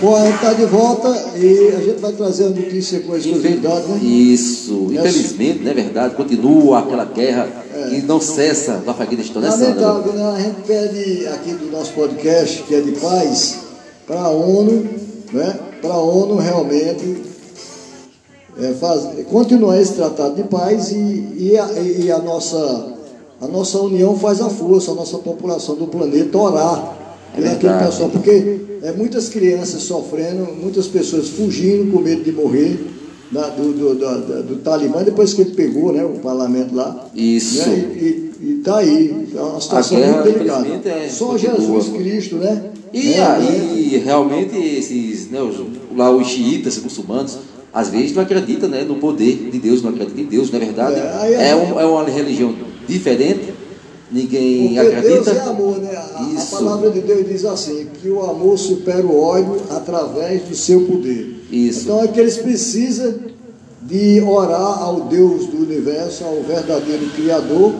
Bom, 0.00 0.14
a 0.14 0.24
gente 0.26 0.34
está 0.36 0.52
de 0.52 0.64
volta 0.66 1.08
e 1.36 1.74
a 1.76 1.80
gente 1.80 2.00
vai 2.00 2.12
trazer 2.12 2.44
a 2.44 2.50
notícia 2.50 3.00
com 3.00 3.16
exclusividade, 3.16 3.88
né? 3.88 3.98
Isso, 4.00 4.86
infelizmente, 4.92 5.64
não 5.64 5.70
é 5.72 5.74
verdade, 5.74 6.14
continua 6.14 6.78
aquela 6.78 7.04
guerra 7.04 7.48
É. 7.74 7.90
que 7.90 8.02
não 8.02 8.20
cessa 8.20 8.74
no 8.84 8.90
Afeganistão? 8.92 9.42
Lamentável, 9.42 10.12
né? 10.12 10.34
A 10.36 10.40
gente 10.40 10.62
pede 10.66 11.26
aqui 11.26 11.50
do 11.52 11.70
nosso 11.72 11.92
podcast, 11.94 12.62
que 12.62 12.76
é 12.76 12.80
de 12.80 12.92
paz, 12.92 13.58
para 14.06 14.20
a 14.20 14.28
ONU, 14.28 14.86
né? 15.32 15.58
Para 15.82 15.94
a 15.94 16.00
ONU 16.00 16.36
realmente 16.36 17.22
é, 18.60 18.74
faz, 18.74 19.02
continuar 19.28 19.80
esse 19.80 19.94
tratado 19.94 20.36
de 20.36 20.44
paz 20.44 20.92
e, 20.92 20.94
e, 21.36 21.58
a, 21.58 21.72
e 21.72 22.12
a 22.12 22.18
nossa, 22.18 22.94
a 23.40 23.48
nossa 23.48 23.78
união 23.80 24.16
faz 24.16 24.40
a 24.40 24.48
força, 24.48 24.92
a 24.92 24.94
nossa 24.94 25.18
população 25.18 25.74
do 25.74 25.88
planeta 25.88 26.38
orar 26.38 26.97
É 27.36 27.40
verdade. 27.40 27.86
pessoal, 27.86 28.10
porque 28.10 28.60
é, 28.82 28.92
muitas 28.92 29.28
crianças 29.28 29.82
sofrendo, 29.82 30.48
muitas 30.60 30.86
pessoas 30.86 31.28
fugindo 31.28 31.92
com 31.92 32.00
medo 32.00 32.22
de 32.24 32.32
morrer 32.32 32.78
da- 33.30 33.48
do, 33.48 33.72
do, 33.72 33.94
do, 33.94 34.42
do- 34.42 34.56
Talibã, 34.56 35.02
depois 35.02 35.34
que 35.34 35.42
ele 35.42 35.50
pegou 35.50 35.92
né, 35.92 36.04
o 36.04 36.18
parlamento 36.20 36.74
lá. 36.74 37.06
Isso. 37.14 37.58
Né? 37.68 37.76
E, 37.94 38.32
e, 38.40 38.50
e 38.50 38.54
tá 38.64 38.78
aí, 38.78 39.26
é 39.34 39.40
uma 39.40 39.60
situação 39.60 39.98
muito 39.98 40.22
delicada. 40.24 40.66
é- 40.88 41.08
Só. 41.08 41.36
Jesus 41.36 41.88
Cristo, 41.88 42.36
né? 42.36 42.64
E 42.92 43.12
É, 43.12 43.22
aí, 43.22 44.02
realmente, 44.02 44.56
esses, 44.56 45.30
né, 45.30 45.42
os, 45.42 45.56
lá 45.94 46.10
os 46.10 46.26
xiitas, 46.26 46.78
os 46.78 46.84
muçulmanos, 46.84 47.36
às 47.72 47.90
vezes 47.90 48.14
não 48.14 48.22
acreditam 48.22 48.66
né, 48.68 48.82
no 48.82 48.94
poder 48.96 49.50
de 49.52 49.58
Deus, 49.58 49.82
não 49.82 49.90
acreditam 49.90 50.22
em 50.22 50.26
Deus, 50.26 50.50
não 50.50 50.58
é 50.58 50.64
verdade? 50.64 50.94
É, 50.96 51.34
é- 51.34 51.48
É, 51.50 51.54
um- 51.56 51.78
é 51.78 51.84
uma 51.84 52.04
religião 52.04 52.54
diferente, 52.88 53.52
ninguém 54.10 54.74
Porque 54.74 55.00
Deus 55.00 55.28
acredita. 55.28 55.30
é 55.30 55.50
amor, 55.50 55.78
né? 55.78 55.94
A, 55.94 56.20
a 56.22 56.34
Isso. 56.34 56.50
palavra 56.56 56.90
de 56.90 57.00
Deus 57.00 57.28
diz 57.28 57.44
assim, 57.44 57.86
que 58.00 58.08
o 58.08 58.22
amor 58.22 58.58
supera 58.58 59.06
o 59.06 59.20
ódio 59.20 59.56
através 59.70 60.42
do 60.42 60.54
seu 60.54 60.82
poder. 60.86 61.36
Isso. 61.50 61.82
Então 61.84 62.02
é 62.02 62.08
que 62.08 62.18
eles 62.20 62.36
precisam 62.38 63.14
de 63.82 64.20
orar 64.20 64.82
ao 64.82 65.02
Deus 65.02 65.46
do 65.46 65.58
universo, 65.58 66.24
ao 66.24 66.42
verdadeiro 66.42 67.06
Criador, 67.16 67.72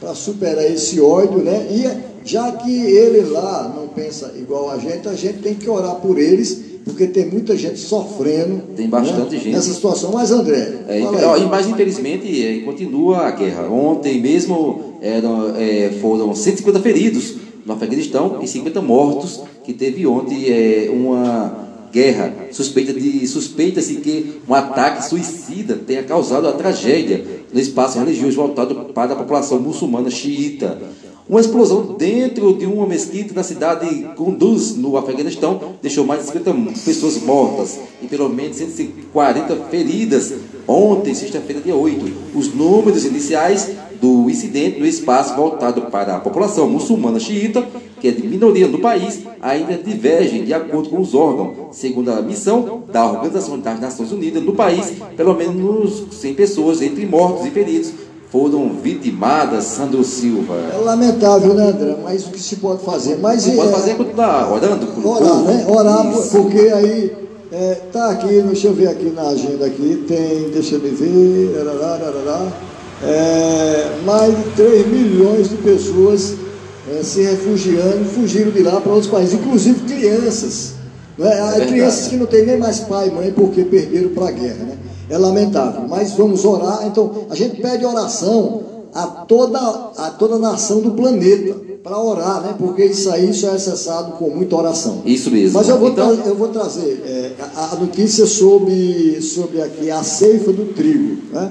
para 0.00 0.14
superar 0.14 0.64
esse 0.70 1.00
ódio, 1.00 1.38
né? 1.38 1.66
E 1.70 2.10
já 2.28 2.52
que 2.52 2.70
ele 2.70 3.22
lá 3.30 3.72
não 3.74 3.88
pensa 3.88 4.32
igual 4.38 4.70
a 4.70 4.78
gente, 4.78 5.08
a 5.08 5.14
gente 5.14 5.38
tem 5.38 5.54
que 5.54 5.68
orar 5.68 5.96
por 5.96 6.18
eles, 6.18 6.60
porque 6.84 7.06
tem 7.06 7.26
muita 7.26 7.56
gente 7.56 7.78
sofrendo. 7.78 8.62
Tem 8.76 8.88
bastante 8.88 9.34
né, 9.34 9.40
gente. 9.42 9.54
Nessa 9.54 9.72
situação. 9.72 10.12
Mas 10.12 10.30
André, 10.30 10.82
É, 10.88 11.00
fala 11.02 11.32
ó, 11.32 11.36
e 11.36 11.46
mas 11.46 11.66
infelizmente 11.66 12.46
é, 12.46 12.60
continua 12.60 13.18
a 13.26 13.30
guerra. 13.30 13.68
Ontem 13.70 14.20
mesmo 14.20 14.89
eram, 15.00 15.54
é, 15.56 15.90
foram 16.00 16.34
150 16.34 16.80
feridos 16.80 17.36
no 17.64 17.72
Afeganistão 17.72 18.38
e 18.42 18.48
50 18.48 18.80
mortos 18.80 19.40
que 19.64 19.72
teve 19.72 20.06
ontem 20.06 20.46
é, 20.48 20.90
uma 20.90 21.68
guerra. 21.92 22.32
Suspeita 22.52 22.92
de 22.92 23.26
suspeita-se 23.26 23.96
que 23.96 24.40
um 24.48 24.54
ataque 24.54 25.04
suicida 25.04 25.74
tenha 25.74 26.02
causado 26.02 26.46
a 26.48 26.52
tragédia 26.52 27.24
no 27.52 27.60
espaço 27.60 27.98
religioso 27.98 28.36
voltado 28.36 28.74
para 28.94 29.12
a 29.12 29.16
população 29.16 29.60
muçulmana 29.60 30.10
xiita. 30.10 30.78
Uma 31.28 31.40
explosão 31.40 31.94
dentro 31.96 32.54
de 32.54 32.66
uma 32.66 32.86
mesquita 32.86 33.32
na 33.32 33.44
cidade 33.44 33.88
de 33.88 34.02
Kunduz, 34.16 34.74
no 34.74 34.96
Afeganistão, 34.96 35.76
deixou 35.80 36.04
mais 36.04 36.22
de 36.22 36.26
50 36.26 36.52
pessoas 36.84 37.22
mortas 37.22 37.78
e 38.02 38.08
pelo 38.08 38.28
menos 38.28 38.56
140 38.56 39.54
feridas 39.70 40.34
ontem, 40.66 41.14
sexta-feira, 41.14 41.60
dia 41.60 41.76
8. 41.76 42.12
Os 42.34 42.52
números 42.52 43.04
iniciais 43.04 43.70
do 44.00 44.30
incidente 44.30 44.80
no 44.80 44.86
espaço 44.86 45.34
voltado 45.36 45.82
para 45.82 46.16
a 46.16 46.20
população 46.20 46.68
muçulmana 46.68 47.20
xiita, 47.20 47.64
que 48.00 48.08
é 48.08 48.10
de 48.10 48.26
minoria 48.26 48.66
no 48.66 48.78
país, 48.78 49.20
ainda 49.42 49.74
divergem 49.74 50.44
de 50.44 50.54
acordo 50.54 50.88
com 50.88 51.00
os 51.00 51.14
órgãos. 51.14 51.76
Segundo 51.76 52.10
a 52.10 52.22
missão 52.22 52.82
da 52.90 53.04
Organização 53.04 53.58
das 53.58 53.78
Nações 53.78 54.10
Unidas 54.10 54.42
no 54.42 54.54
país, 54.54 54.94
pelo 55.16 55.34
menos 55.34 56.04
100 56.12 56.34
pessoas, 56.34 56.80
entre 56.80 57.04
mortos 57.04 57.46
e 57.46 57.50
feridos, 57.50 57.92
foram 58.30 58.70
vitimadas, 58.74 59.64
Sandro 59.64 60.04
Silva. 60.04 60.54
É 60.72 60.78
lamentável, 60.78 61.52
né, 61.52 61.64
André? 61.64 61.96
Mas 62.02 62.26
o 62.26 62.30
que 62.30 62.40
se 62.40 62.56
pode 62.56 62.82
fazer? 62.84 63.18
Mas 63.18 63.44
pode 63.44 63.68
é- 63.68 63.72
fazer 63.72 63.90
é 63.90 63.94
continuar 63.94 64.52
orando 64.52 64.86
por 64.86 65.06
Orar, 65.06 65.36
né? 65.42 65.66
Orar, 65.68 66.12
Isso. 66.12 66.30
porque 66.30 66.58
aí 66.58 67.12
é, 67.52 67.74
tá 67.92 68.10
aqui, 68.10 68.40
deixa 68.40 68.68
eu 68.68 68.72
ver 68.72 68.88
aqui 68.88 69.10
na 69.10 69.22
agenda 69.22 69.66
aqui, 69.66 70.04
tem, 70.06 70.50
deixa 70.50 70.76
eu 70.76 70.80
ver, 70.80 71.58
arará, 71.60 71.94
arará, 71.94 72.52
é, 73.02 74.02
mais 74.04 74.36
de 74.36 74.44
3 74.56 74.86
milhões 74.88 75.48
de 75.48 75.56
pessoas 75.56 76.34
é, 76.90 77.02
se 77.02 77.22
refugiando, 77.22 78.04
fugiram 78.04 78.50
de 78.50 78.62
lá 78.62 78.80
para 78.80 78.92
outros 78.92 79.10
países, 79.10 79.34
inclusive 79.34 79.80
crianças. 79.80 80.74
Né? 81.16 81.66
Crianças 81.66 82.08
que 82.08 82.16
não 82.16 82.26
têm 82.26 82.46
nem 82.46 82.58
mais 82.58 82.80
pai 82.80 83.08
e 83.08 83.10
mãe 83.10 83.30
porque 83.32 83.64
perderam 83.64 84.10
para 84.10 84.28
a 84.28 84.32
guerra. 84.32 84.64
Né? 84.64 84.78
É 85.08 85.18
lamentável, 85.18 85.82
mas 85.88 86.12
vamos 86.12 86.44
orar. 86.44 86.86
Então, 86.86 87.26
a 87.28 87.34
gente 87.34 87.60
pede 87.60 87.84
oração 87.84 88.62
a 88.94 89.06
toda 89.06 89.58
a 89.58 90.10
toda 90.18 90.34
a 90.36 90.38
nação 90.38 90.80
do 90.80 90.92
planeta 90.92 91.54
para 91.82 91.98
orar, 91.98 92.42
né? 92.42 92.54
Porque 92.58 92.84
isso 92.84 93.10
aí 93.10 93.32
só 93.32 93.48
é 93.48 93.54
acessado 93.54 94.12
com 94.12 94.28
muita 94.30 94.54
oração. 94.56 95.02
Isso 95.04 95.30
mesmo. 95.30 95.58
Mas 95.58 95.68
eu 95.68 95.78
vou, 95.78 95.90
Então- 95.90 96.12
eu 96.26 96.34
vou 96.34 96.48
trazer 96.48 97.02
é, 97.06 97.32
a, 97.56 97.72
a 97.72 97.76
notícia 97.76 98.26
sobre, 98.26 99.20
sobre 99.22 99.62
aqui 99.62 99.90
a 99.90 100.02
ceifa 100.02 100.52
do 100.52 100.74
trigo. 100.74 101.22
Né? 101.32 101.50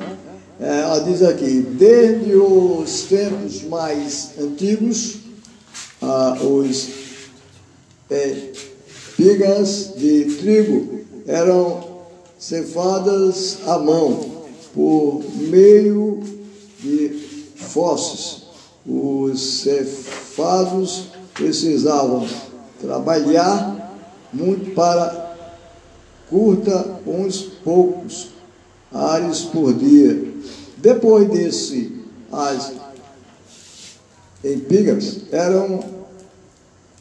É, 0.61 0.81
ela 0.81 0.99
diz 0.99 1.21
aqui, 1.21 1.61
desde 1.61 2.35
os 2.35 3.03
tempos 3.03 3.63
mais 3.63 4.31
antigos, 4.37 5.19
ah, 6.01 6.37
os 6.41 6.89
é, 8.09 8.51
espigas 8.85 9.93
de 9.95 10.25
trigo 10.35 10.99
eram 11.25 12.01
cefadas 12.37 13.59
à 13.67 13.79
mão 13.79 14.43
por 14.73 15.23
meio 15.35 16.21
de 16.81 17.53
fosses. 17.55 18.43
Os 18.85 19.61
cefados 19.61 21.05
precisavam 21.33 22.27
trabalhar 22.81 23.97
muito 24.33 24.71
para 24.75 25.35
curta 26.29 26.99
uns 27.07 27.43
poucos 27.63 28.29
ares 28.91 29.41
por 29.41 29.73
dia. 29.73 30.28
Depois 30.81 31.29
desse, 31.29 31.91
as 32.31 32.71
espigas 34.41 35.21
eram 35.31 35.83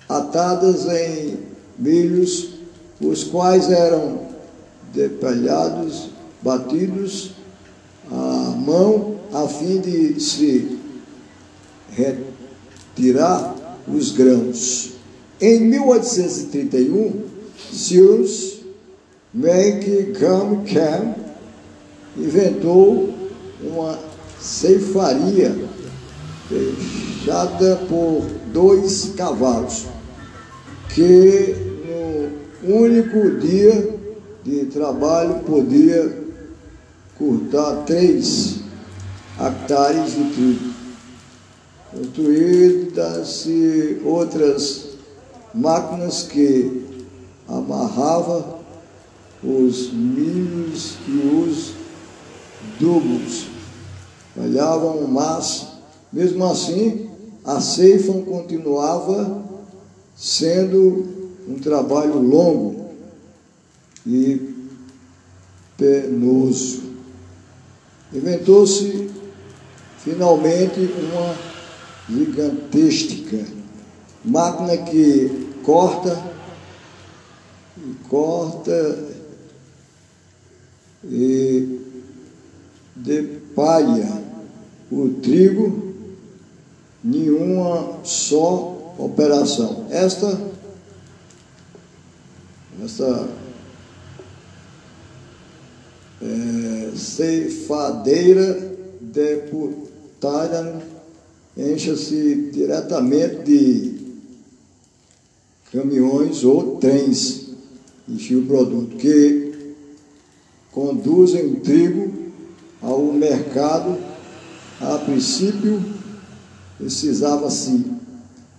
atadas 0.08 0.86
em 0.86 1.38
milhos, 1.78 2.54
os 3.00 3.22
quais 3.22 3.70
eram 3.70 4.26
depalhados, 4.92 6.08
batidos 6.42 7.32
à 8.10 8.54
mão, 8.56 9.16
a 9.32 9.46
fim 9.46 9.80
de 9.80 10.18
se 10.18 10.76
retirar 11.92 13.54
os 13.86 14.10
grãos. 14.10 14.94
Em 15.40 15.60
1831, 15.60 17.22
Cyrus 17.70 18.58
McCam 19.32 20.64
inventou 22.16 23.17
uma 23.62 23.98
ceifaria 24.40 25.54
fechada 26.48 27.76
por 27.88 28.24
dois 28.52 29.12
cavalos, 29.16 29.86
que 30.94 31.56
no 31.84 32.30
único 32.76 33.38
dia 33.38 33.98
de 34.44 34.66
trabalho 34.66 35.40
podia 35.40 36.22
cortar 37.16 37.84
três 37.84 38.60
hectares 39.40 40.14
de 40.14 40.24
trigo. 40.34 40.68
Construídas-se 41.90 44.02
outras 44.04 44.88
máquinas 45.54 46.22
que 46.22 46.84
amarrava 47.48 48.58
os 49.42 49.90
milhos 49.92 50.98
e 51.08 51.12
os 51.12 51.77
dubos. 52.78 53.46
Falhavam, 54.34 55.06
mas, 55.08 55.66
mesmo 56.12 56.44
assim, 56.44 57.08
a 57.44 57.60
ceifa 57.60 58.12
continuava 58.22 59.44
sendo 60.16 61.06
um 61.48 61.58
trabalho 61.58 62.18
longo 62.18 62.90
e 64.06 64.54
penoso. 65.76 66.82
Inventou-se 68.12 69.10
finalmente 69.98 70.80
uma 70.80 71.36
gigantesca 72.08 73.44
máquina 74.24 74.76
que 74.78 75.48
corta 75.62 76.18
e 77.76 78.08
corta 78.08 79.06
e 81.04 81.87
depalha 82.98 84.22
o 84.90 85.10
trigo 85.22 85.94
nenhuma 87.02 88.00
só 88.04 88.94
operação. 88.98 89.86
Esta 89.90 90.48
essa 92.84 93.28
é, 96.22 96.96
ceifadeira 96.96 98.76
deputada 99.00 100.80
encha-se 101.56 102.50
diretamente 102.52 103.42
de 103.42 103.98
caminhões 105.72 106.44
ou 106.44 106.76
trens 106.76 107.48
encher 108.08 108.36
o 108.36 108.46
produto, 108.46 108.96
que 108.96 109.74
conduzem 110.72 111.46
o 111.46 111.60
trigo 111.60 112.17
ao 112.82 113.00
mercado. 113.12 113.96
A 114.80 114.98
princípio, 114.98 115.82
precisava-se 116.78 117.84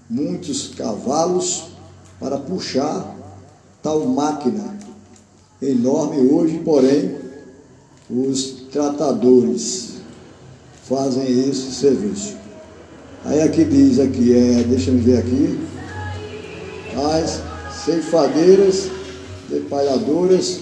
muitos 0.10 0.68
cavalos 0.76 1.70
para 2.20 2.38
puxar 2.38 3.16
tal 3.82 4.06
máquina 4.06 4.78
enorme. 5.62 6.30
Hoje, 6.30 6.60
porém, 6.60 7.16
os 8.10 8.66
tratadores 8.72 10.00
fazem 10.84 11.50
esse 11.50 11.72
serviço. 11.72 12.36
Aí 13.24 13.42
aqui 13.42 13.64
diz 13.64 14.00
aqui, 14.00 14.34
é, 14.34 14.64
deixa 14.64 14.92
eu 14.92 14.98
ver 14.98 15.20
aqui, 15.20 15.60
as 17.16 17.42
ceifadeiras, 17.86 18.90
depalhadoras, 19.50 20.62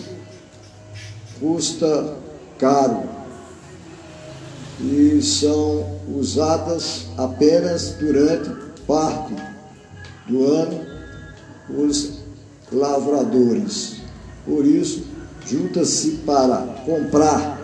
custa 1.40 2.16
caro 2.60 3.17
e 4.88 5.22
são 5.22 5.86
usadas 6.16 7.08
apenas 7.18 7.96
durante 8.00 8.50
parte 8.88 9.34
do 10.28 10.46
ano 10.46 10.80
os 11.70 12.20
lavradores. 12.72 13.98
Por 14.46 14.66
isso, 14.66 15.04
junta-se 15.46 16.12
para 16.26 16.58
comprar 16.86 17.58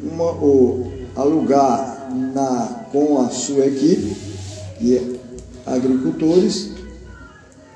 uma, 0.00 0.30
ou 0.30 0.92
alugar 1.16 2.08
na, 2.32 2.86
com 2.92 3.20
a 3.20 3.30
sua 3.30 3.66
equipe 3.66 4.16
de 4.80 5.18
agricultores 5.66 6.70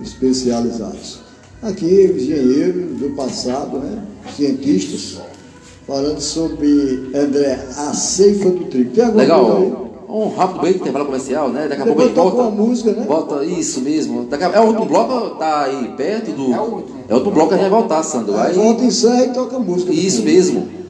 especializados. 0.00 1.20
Aqui, 1.62 2.04
engenheiros 2.04 2.98
do 2.98 3.16
passado, 3.16 3.78
né? 3.78 4.04
cientistas, 4.36 5.18
falando 5.87 6.20
sobre, 6.20 7.11
André, 7.14 7.59
a 7.76 7.95
ceifa 7.95 8.51
do 8.51 8.64
trigo. 8.64 8.91
Tem 8.93 9.05
alguma 9.05 9.22
Legal. 9.22 9.45
coisa 9.45 9.61
aí? 9.61 9.87
Um 10.09 10.28
rápido 10.28 10.61
break, 10.61 10.78
intervalo 10.78 11.07
comercial, 11.07 11.49
né? 11.49 11.66
Daqui 11.68 11.82
a 11.82 11.84
pouco 11.84 12.09
toca 12.11 12.30
volta. 12.30 12.43
uma 12.43 12.51
música, 12.51 12.93
né? 12.93 13.05
Volta, 13.07 13.45
isso 13.45 13.80
mesmo. 13.80 14.24
Daqui 14.24 14.45
a... 14.45 14.49
É 14.49 14.61
o 14.61 14.64
último 14.64 14.87
bloco, 14.87 15.37
tá 15.37 15.64
aí 15.64 15.95
perto 15.97 16.30
do. 16.30 16.55
É 16.55 16.61
o 16.61 16.62
último. 16.62 16.99
É 17.09 17.12
o 17.12 17.16
último 17.16 17.34
bloco 17.34 17.49
que 17.49 17.55
a 17.55 17.59
gente 17.59 17.70
vai 17.70 17.80
voltar, 17.80 18.03
Sandro. 18.03 18.37
Aí 18.37 18.51
Aí... 18.51 18.55
volta 18.55 18.84
em 18.84 18.87
encerra 18.87 19.24
e 19.24 19.32
toca 19.32 19.57
a 19.57 19.59
música. 19.59 19.93
Isso 19.93 20.22
mesmo. 20.22 20.86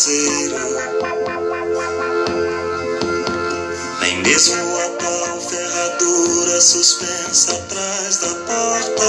Bolso 0.00 0.10
traseiro, 0.10 0.56
nem 4.00 4.22
mesmo 4.22 4.78
a 4.78 4.88
tal 4.98 5.40
ferradura 5.42 6.60
suspensa 6.60 7.52
atrás 7.52 8.16
da 8.18 8.34
porta, 8.46 9.04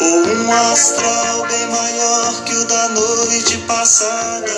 ou 0.00 0.26
um 0.26 0.52
astral 0.72 1.46
bem 1.46 1.66
maior 1.68 2.44
que 2.44 2.54
o 2.56 2.64
da 2.64 2.88
noite 2.88 3.58
passada, 3.68 4.52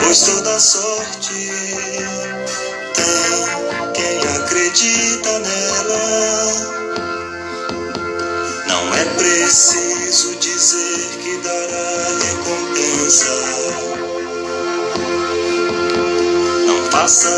pois 0.00 0.20
toda 0.20 0.58
sorte 0.58 1.50
tem 2.94 3.92
quem 3.94 4.18
acredita 4.36 5.38
nela. 5.38 6.02
Não 8.66 8.94
é 8.94 9.04
preciso 9.04 10.01
dizer 10.62 11.18
que 11.18 11.36
dará 11.38 12.06
recompensa. 12.24 13.34
Não 16.68 16.90
faça 16.92 17.36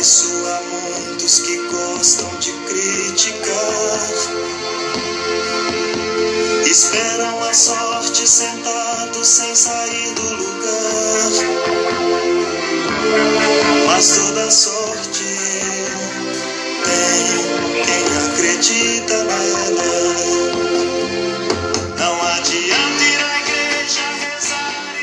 isso 0.00 0.32
a 0.46 0.62
muitos 0.62 1.40
que 1.40 1.58
gostam 1.68 2.30
de 2.40 2.52
criticar. 2.66 4.08
Esperam 6.64 7.44
a 7.44 7.52
sorte 7.52 8.26
sentados 8.26 9.28
sem 9.28 9.54
sair 9.54 10.14
do 10.14 10.34
lugar. 10.34 11.30
Mas 13.86 14.16
toda 14.16 14.33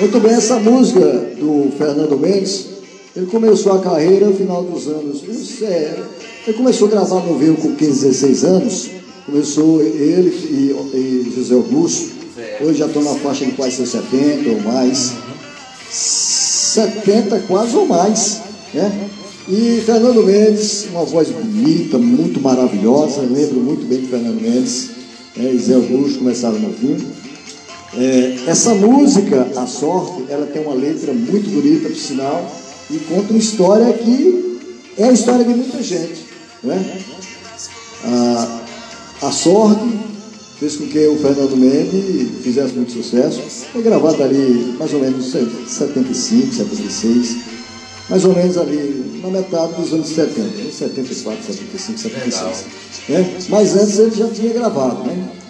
Muito 0.01 0.19
bem, 0.19 0.31
essa 0.31 0.57
música 0.57 0.99
do 1.39 1.71
Fernando 1.77 2.17
Mendes, 2.17 2.65
ele 3.15 3.27
começou 3.27 3.73
a 3.73 3.81
carreira 3.81 4.25
no 4.25 4.35
final 4.35 4.63
dos 4.63 4.87
anos. 4.87 5.21
É, 5.61 5.95
ele 6.47 6.57
começou 6.57 6.87
a 6.87 6.91
gravar 6.91 7.19
no 7.19 7.37
Vivo 7.37 7.57
com 7.57 7.75
15, 7.75 8.07
16 8.07 8.43
anos. 8.43 8.89
Começou 9.27 9.79
ele 9.79 10.31
e, 10.31 10.75
e 10.97 11.33
José 11.35 11.53
Augusto. 11.53 12.15
Hoje 12.61 12.79
já 12.79 12.87
estão 12.87 13.03
na 13.03 13.13
faixa 13.13 13.45
de 13.45 13.51
quase 13.51 13.75
seus 13.75 13.89
70 13.89 14.49
ou 14.49 14.61
mais. 14.61 15.13
70 15.91 17.39
quase 17.41 17.75
ou 17.75 17.85
mais. 17.85 18.41
Né? 18.73 19.09
E 19.47 19.83
Fernando 19.85 20.23
Mendes, 20.23 20.87
uma 20.89 21.05
voz 21.05 21.29
bonita, 21.29 21.99
muito 21.99 22.41
maravilhosa. 22.41 23.21
Eu 23.21 23.31
lembro 23.31 23.59
muito 23.59 23.85
bem 23.85 24.01
de 24.01 24.07
Fernando 24.07 24.41
Mendes. 24.41 24.89
Né? 25.37 25.53
E 25.53 25.59
Zé 25.59 25.75
Augusto 25.75 26.17
começaram 26.17 26.57
novinho. 26.57 27.20
É, 27.93 28.37
essa 28.47 28.73
música, 28.73 29.47
A 29.55 29.67
Sorte, 29.67 30.23
ela 30.29 30.45
tem 30.45 30.61
uma 30.61 30.73
letra 30.73 31.13
muito 31.13 31.49
bonita, 31.49 31.89
por 31.89 31.97
sinal, 31.97 32.49
e 32.89 32.97
conta 32.99 33.31
uma 33.31 33.39
história 33.39 33.91
que 33.93 34.59
é 34.97 35.05
a 35.05 35.11
história 35.11 35.43
de 35.43 35.53
muita 35.53 35.81
gente. 35.83 36.25
Né? 36.63 37.01
A, 38.03 38.61
a 39.27 39.31
Sorte 39.31 39.99
fez 40.57 40.77
com 40.77 40.87
que 40.87 41.05
o 41.07 41.17
Fernando 41.17 41.57
Mendes 41.57 42.43
fizesse 42.43 42.73
muito 42.73 42.93
sucesso. 42.93 43.41
Foi 43.73 43.81
gravado 43.81 44.23
ali 44.23 44.75
mais 44.79 44.93
ou 44.93 44.99
menos 44.99 45.35
em 45.35 45.67
75, 45.67 46.53
76, 46.53 47.37
mais 48.09 48.23
ou 48.23 48.33
menos 48.33 48.57
ali 48.57 49.19
na 49.21 49.29
metade 49.29 49.73
dos 49.73 49.91
anos 49.91 50.07
70, 50.07 50.71
74, 50.71 51.43
75, 51.45 51.99
76. 51.99 52.65
Né? 53.09 53.37
Mas 53.49 53.75
antes 53.75 53.99
ele 53.99 54.15
já 54.15 54.27
tinha 54.29 54.53
gravado, 54.53 55.03
né? 55.03 55.40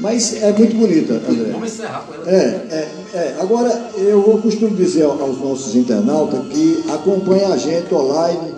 Mas 0.00 0.42
é 0.42 0.52
muito 0.52 0.76
bonita, 0.76 1.14
André. 1.14 1.50
Vamos 1.50 1.72
encerrar 1.72 2.04
com 2.06 2.14
ela. 2.14 2.30
É, 2.30 2.36
é, 2.36 2.88
é. 3.14 3.36
Agora, 3.40 3.90
eu 3.96 4.22
costumo 4.40 4.76
dizer 4.76 5.04
aos 5.04 5.38
nossos 5.38 5.74
internautas 5.74 6.46
que 6.48 6.84
acompanhem 6.88 7.46
a 7.46 7.56
gente 7.56 7.92
online, 7.92 8.54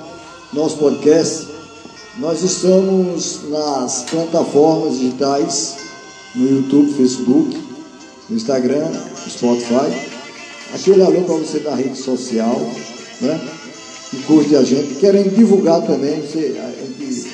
nosso 0.53 0.77
podcast. 0.77 1.49
Nós 2.19 2.43
estamos 2.43 3.49
nas 3.49 4.05
plataformas 4.11 4.99
digitais, 4.99 5.77
no 6.35 6.47
YouTube, 6.47 6.93
Facebook, 6.93 7.57
no 8.29 8.37
Instagram, 8.37 8.91
Spotify. 9.29 10.11
Aquele 10.75 11.03
alô 11.03 11.23
para 11.23 11.37
você 11.37 11.61
da 11.61 11.75
rede 11.75 11.97
social, 11.97 12.61
né? 13.23 13.41
Que 14.11 14.23
curte 14.25 14.57
a 14.57 14.63
gente, 14.63 14.97
querem 14.97 15.29
divulgar 15.29 15.81
também, 15.83 16.21
você, 16.21 16.55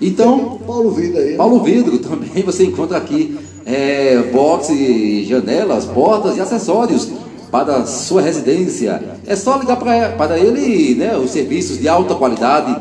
Então, 0.00 0.60
Paulo 0.66 0.90
Vida 0.90 1.18
aí. 1.18 1.30
né? 1.32 1.36
Paulo 1.36 1.62
Vidro 1.62 1.98
também 1.98 2.42
você 2.44 2.64
encontra 2.64 2.98
aqui 2.98 3.36
é, 3.64 4.22
boxe, 4.32 5.24
janelas, 5.24 5.84
portas 5.86 6.36
e 6.36 6.40
acessórios 6.40 7.08
para 7.50 7.76
a 7.78 7.86
sua 7.86 8.20
residência. 8.20 9.02
É 9.26 9.34
só 9.36 9.56
ligar 9.56 9.78
pra, 9.78 10.10
para 10.10 10.38
ele, 10.38 10.94
né, 10.96 11.16
os 11.16 11.30
serviços 11.30 11.78
de 11.78 11.88
alta 11.88 12.14
qualidade. 12.14 12.76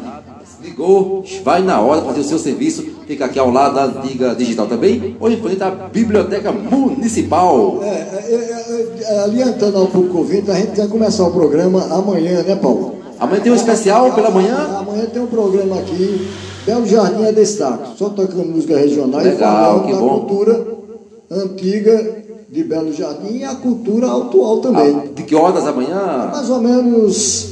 Ligou, 0.64 1.24
vai 1.44 1.62
na 1.62 1.82
hora 1.82 2.02
fazer 2.02 2.22
o 2.22 2.24
seu 2.24 2.40
serviço. 2.40 2.84
Fica 3.06 3.26
aqui 3.26 3.38
ao 3.38 3.52
lado 3.52 3.76
da 3.76 3.84
antiga 3.86 4.34
digital 4.34 4.66
também, 4.66 5.18
ou 5.20 5.30
em 5.30 5.38
frente 5.42 5.62
à 5.62 5.70
Biblioteca 5.70 6.52
Municipal. 6.52 7.80
É, 7.84 7.88
é, 7.88 7.94
é, 8.30 9.04
é, 9.14 9.20
aliantando 9.24 9.78
ao 9.78 9.88
público 9.88 10.20
ouvinte, 10.20 10.50
a 10.50 10.56
gente 10.56 10.78
vai 10.78 10.88
começar 10.88 11.28
o 11.28 11.32
programa 11.32 11.84
amanhã, 11.94 12.42
né, 12.44 12.56
Paulo? 12.56 12.96
Amanhã 13.20 13.42
tem 13.42 13.52
um 13.52 13.56
especial 13.56 14.14
pela 14.14 14.32
manhã. 14.32 14.56
Amanhã 14.80 15.06
tem 15.06 15.22
um 15.22 15.28
programa 15.28 15.80
aqui, 15.80 16.30
Belo 16.66 16.86
Jardim 16.88 17.24
é 17.26 17.32
destaque, 17.34 17.98
só 17.98 18.10
tocando 18.10 18.46
música 18.46 18.78
regional 18.78 19.20
e 19.22 19.26
Legal, 19.26 19.66
falando 19.66 19.86
que 19.86 19.92
da 19.94 20.00
bom. 20.00 20.20
cultura 20.20 20.68
antiga 21.30 22.24
de 22.50 22.64
Belo 22.64 22.94
Jardim 22.94 23.38
e 23.38 23.44
a 23.44 23.56
cultura 23.56 24.08
atual 24.08 24.60
também. 24.60 24.96
Ah, 25.04 25.08
De 25.14 25.24
que 25.24 25.36
horas 25.36 25.68
amanhã? 25.68 26.30
Mais 26.32 26.50
ou 26.50 26.62
menos 26.62 27.50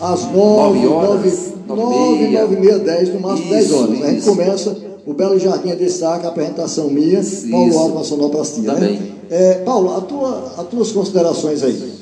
às 0.00 0.24
Nove 0.24 0.80
nove, 0.80 0.86
horas, 0.86 1.10
nove, 1.10 1.53
nove 1.66 1.82
e 1.82 1.86
nove, 1.86 2.18
meia. 2.18 2.40
nove 2.42 2.54
e 2.54 2.60
meia, 2.60 2.78
dez, 2.78 3.08
no 3.08 3.20
máximo 3.20 3.50
dez 3.50 3.64
Isso, 3.66 3.82
horas. 3.82 4.02
A 4.02 4.10
gente 4.10 4.24
começa 4.24 4.76
o 5.06 5.14
Belo 5.14 5.38
Jardim 5.38 5.74
destaque, 5.76 6.26
a 6.26 6.28
apresentação 6.30 6.88
minha, 6.88 7.20
Isso. 7.20 7.50
Paulo 7.50 7.78
Alves 7.78 7.94
na 7.94 8.04
Sonoplastia. 8.04 8.72
Também. 8.72 9.00
Né? 9.00 9.12
É, 9.30 9.54
Paulo, 9.64 9.96
a 9.96 10.00
tua, 10.00 10.54
as 10.58 10.66
tuas 10.68 10.92
considerações 10.92 11.62
aí. 11.62 11.94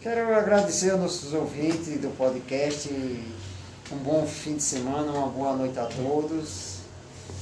Quero 0.00 0.34
agradecer 0.34 0.90
aos 0.90 1.00
nossos 1.00 1.34
ouvintes 1.34 2.00
do 2.00 2.08
podcast. 2.16 2.90
Um 3.92 3.96
bom 4.04 4.24
fim 4.26 4.54
de 4.54 4.62
semana, 4.62 5.12
uma 5.12 5.28
boa 5.28 5.56
noite 5.56 5.78
a 5.78 5.84
todos. 5.84 6.76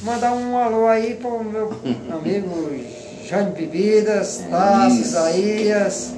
Mandar 0.03 0.33
um 0.33 0.57
alô 0.57 0.87
aí 0.87 1.15
para 1.15 1.31
o 1.31 1.45
meu 1.45 1.71
amigo 2.13 2.71
Jane 3.29 3.53
Bebidas, 3.53 4.43
Tassi, 4.51 5.01
Isso. 5.01 5.09
Isaías, 5.09 6.11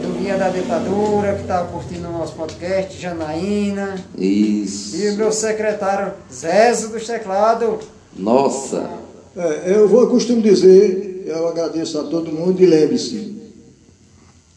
do 0.00 0.18
Guia 0.18 0.36
da 0.36 0.48
Ditadura, 0.48 1.34
que 1.34 1.42
está 1.42 1.62
curtindo 1.64 2.08
o 2.08 2.12
nosso 2.12 2.34
podcast, 2.34 3.00
Janaína. 3.00 3.96
Isso. 4.16 4.96
E 4.96 5.10
o 5.10 5.16
meu 5.16 5.30
secretário 5.30 6.14
Zezo 6.32 6.88
dos 6.88 7.06
Teclados. 7.06 7.84
Nossa. 8.16 8.90
É, 9.36 9.74
eu 9.74 9.88
vou 9.88 10.02
eu 10.02 10.10
costumo 10.10 10.42
dizer, 10.42 11.24
eu 11.26 11.46
agradeço 11.46 11.98
a 12.00 12.04
todo 12.04 12.32
mundo 12.32 12.60
e 12.62 12.66
lembre-se, 12.66 13.36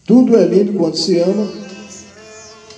tudo 0.06 0.38
é 0.38 0.46
lindo 0.46 0.74
quando 0.74 0.98
se 0.98 1.20
ama, 1.20 1.48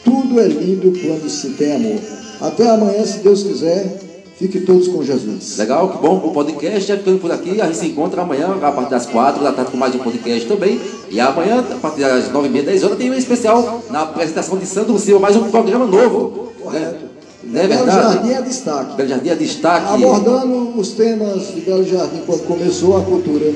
tudo 0.04 0.40
é 0.40 0.48
lindo 0.48 0.92
quando 1.00 1.30
se 1.30 1.52
tem 1.52 1.76
amor. 1.76 2.00
Até 2.42 2.70
amanhã, 2.70 3.06
se 3.06 3.20
Deus 3.20 3.44
quiser, 3.44 4.00
fique 4.38 4.60
todos 4.62 4.88
com 4.88 5.04
Jesus. 5.04 5.58
Legal, 5.58 5.90
que 5.90 5.98
bom. 5.98 6.18
O 6.18 6.32
podcast 6.32 6.92
é 6.92 6.98
ficando 6.98 7.20
por 7.20 7.32
aqui. 7.32 7.62
A 7.62 7.66
gente 7.66 7.78
se 7.78 7.88
encontra 7.88 8.22
amanhã, 8.22 8.58
a 8.62 8.72
partir 8.72 8.92
das 8.92 9.06
4 9.06 9.44
da 9.44 9.52
tarde, 9.52 9.72
com 9.72 9.78
mais 9.78 9.96
um 9.96 10.00
podcast 10.00 10.48
também. 10.48 10.80
E 11.10 11.20
amanhã, 11.20 11.60
a 11.60 11.76
partir 11.76 12.02
das 12.02 12.32
9 12.32 12.48
e 12.48 12.52
meia, 12.52 12.66
10 12.66 12.84
horas, 12.84 12.98
tem 12.98 13.10
um 13.10 13.14
especial 13.14 13.84
na 13.90 14.02
apresentação 14.04 14.58
de 14.58 14.66
Sandro 14.66 14.98
Silva, 15.00 15.20
mais 15.20 15.36
um 15.36 15.50
programa 15.50 15.86
novo. 15.86 16.52
Correto. 16.62 17.06
Não 17.44 17.62
é 17.62 17.68
Belo 17.68 17.86
verdade? 17.86 18.14
Jardim 18.14 18.32
é 18.32 18.42
destaque. 18.42 18.96
Belo 18.96 19.10
Jardim 19.10 19.30
é 19.30 19.36
destaque. 19.36 19.94
Abordando 19.94 20.80
os 20.80 20.92
temas 20.92 21.54
de 21.54 21.62
Belo 21.62 21.86
Jardim 21.86 22.22
quando 22.26 22.42
começou 22.48 22.98
a 22.98 23.02
cultura 23.02 23.54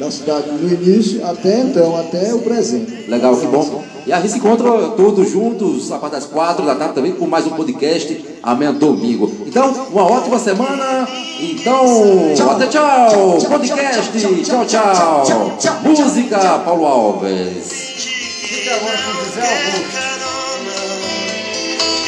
da 0.00 0.10
cidade 0.10 0.50
no 0.50 0.66
início, 0.72 1.24
até 1.26 1.60
então, 1.60 1.94
até 1.94 2.32
o 2.32 2.38
presente. 2.38 3.04
Legal, 3.06 3.36
que 3.36 3.46
bom. 3.46 3.84
E 4.06 4.12
a 4.12 4.18
gente 4.18 4.32
se 4.32 4.38
encontra 4.38 4.88
todos 4.96 5.28
juntos 5.28 5.92
a 5.92 5.98
partir 5.98 6.16
das 6.16 6.24
4 6.24 6.64
da 6.64 6.74
tarde 6.74 6.94
também 6.94 7.12
com 7.12 7.26
mais 7.26 7.46
um 7.46 7.50
podcast 7.50 8.24
amanhã 8.42 8.72
domingo. 8.72 9.30
Então, 9.46 9.70
uma 9.92 10.10
ótima 10.10 10.38
semana. 10.38 11.06
Então, 11.38 12.50
até 12.50 12.66
tchau. 12.66 13.38
Podcast. 13.46 14.10
Tchau, 14.42 14.64
tchau. 14.64 15.80
Música, 15.82 16.38
Paulo 16.64 16.86
Alves. 16.86 17.70
Fica 17.70 18.76
agora 18.76 18.96
com 18.96 19.12
José 19.22 19.42
Augusto. 19.66 20.00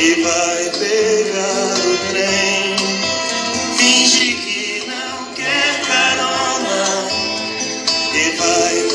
e 0.00 0.22
vai 0.22 0.70
pegar 0.78 1.74
o 1.78 1.98
trem. 2.08 2.76
Finge 3.76 4.32
que 4.34 4.51
e 8.34 8.91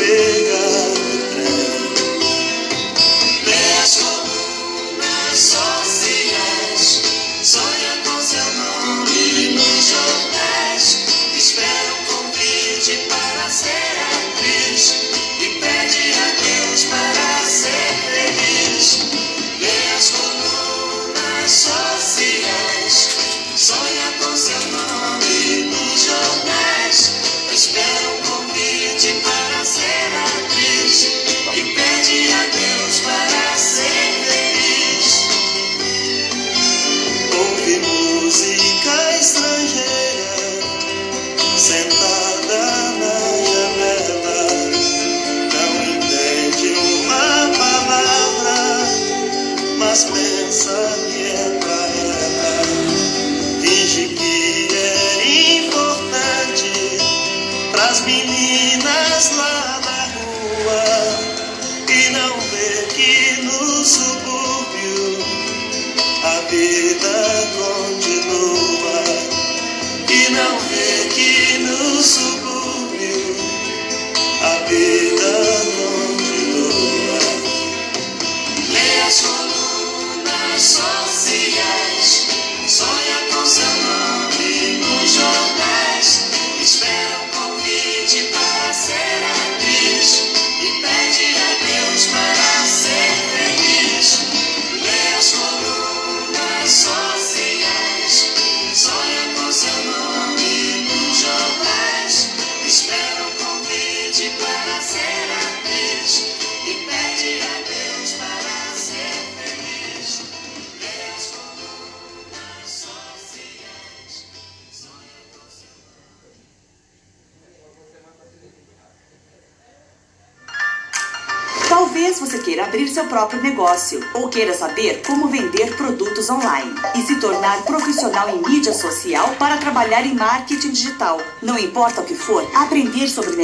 saber 124.78 125.02
como 125.08 125.28
vender 125.28 125.76
produtos 125.76 126.30
online 126.30 126.72
e 126.96 127.02
se 127.02 127.20
tornar 127.20 127.64
profissional 127.64 128.30
em 128.30 128.48
mídia 128.48 128.72
social 128.72 129.34
para 129.40 129.58
trabalhar 129.58 130.06
em 130.06 130.14
marketing 130.14 130.70
digital. 130.70 131.20
Não 131.42 131.58
importa 131.58 132.02
o 132.02 132.06
que 132.06 132.14
for, 132.14 132.48
aprender 132.56 133.10
sobre 133.10 133.36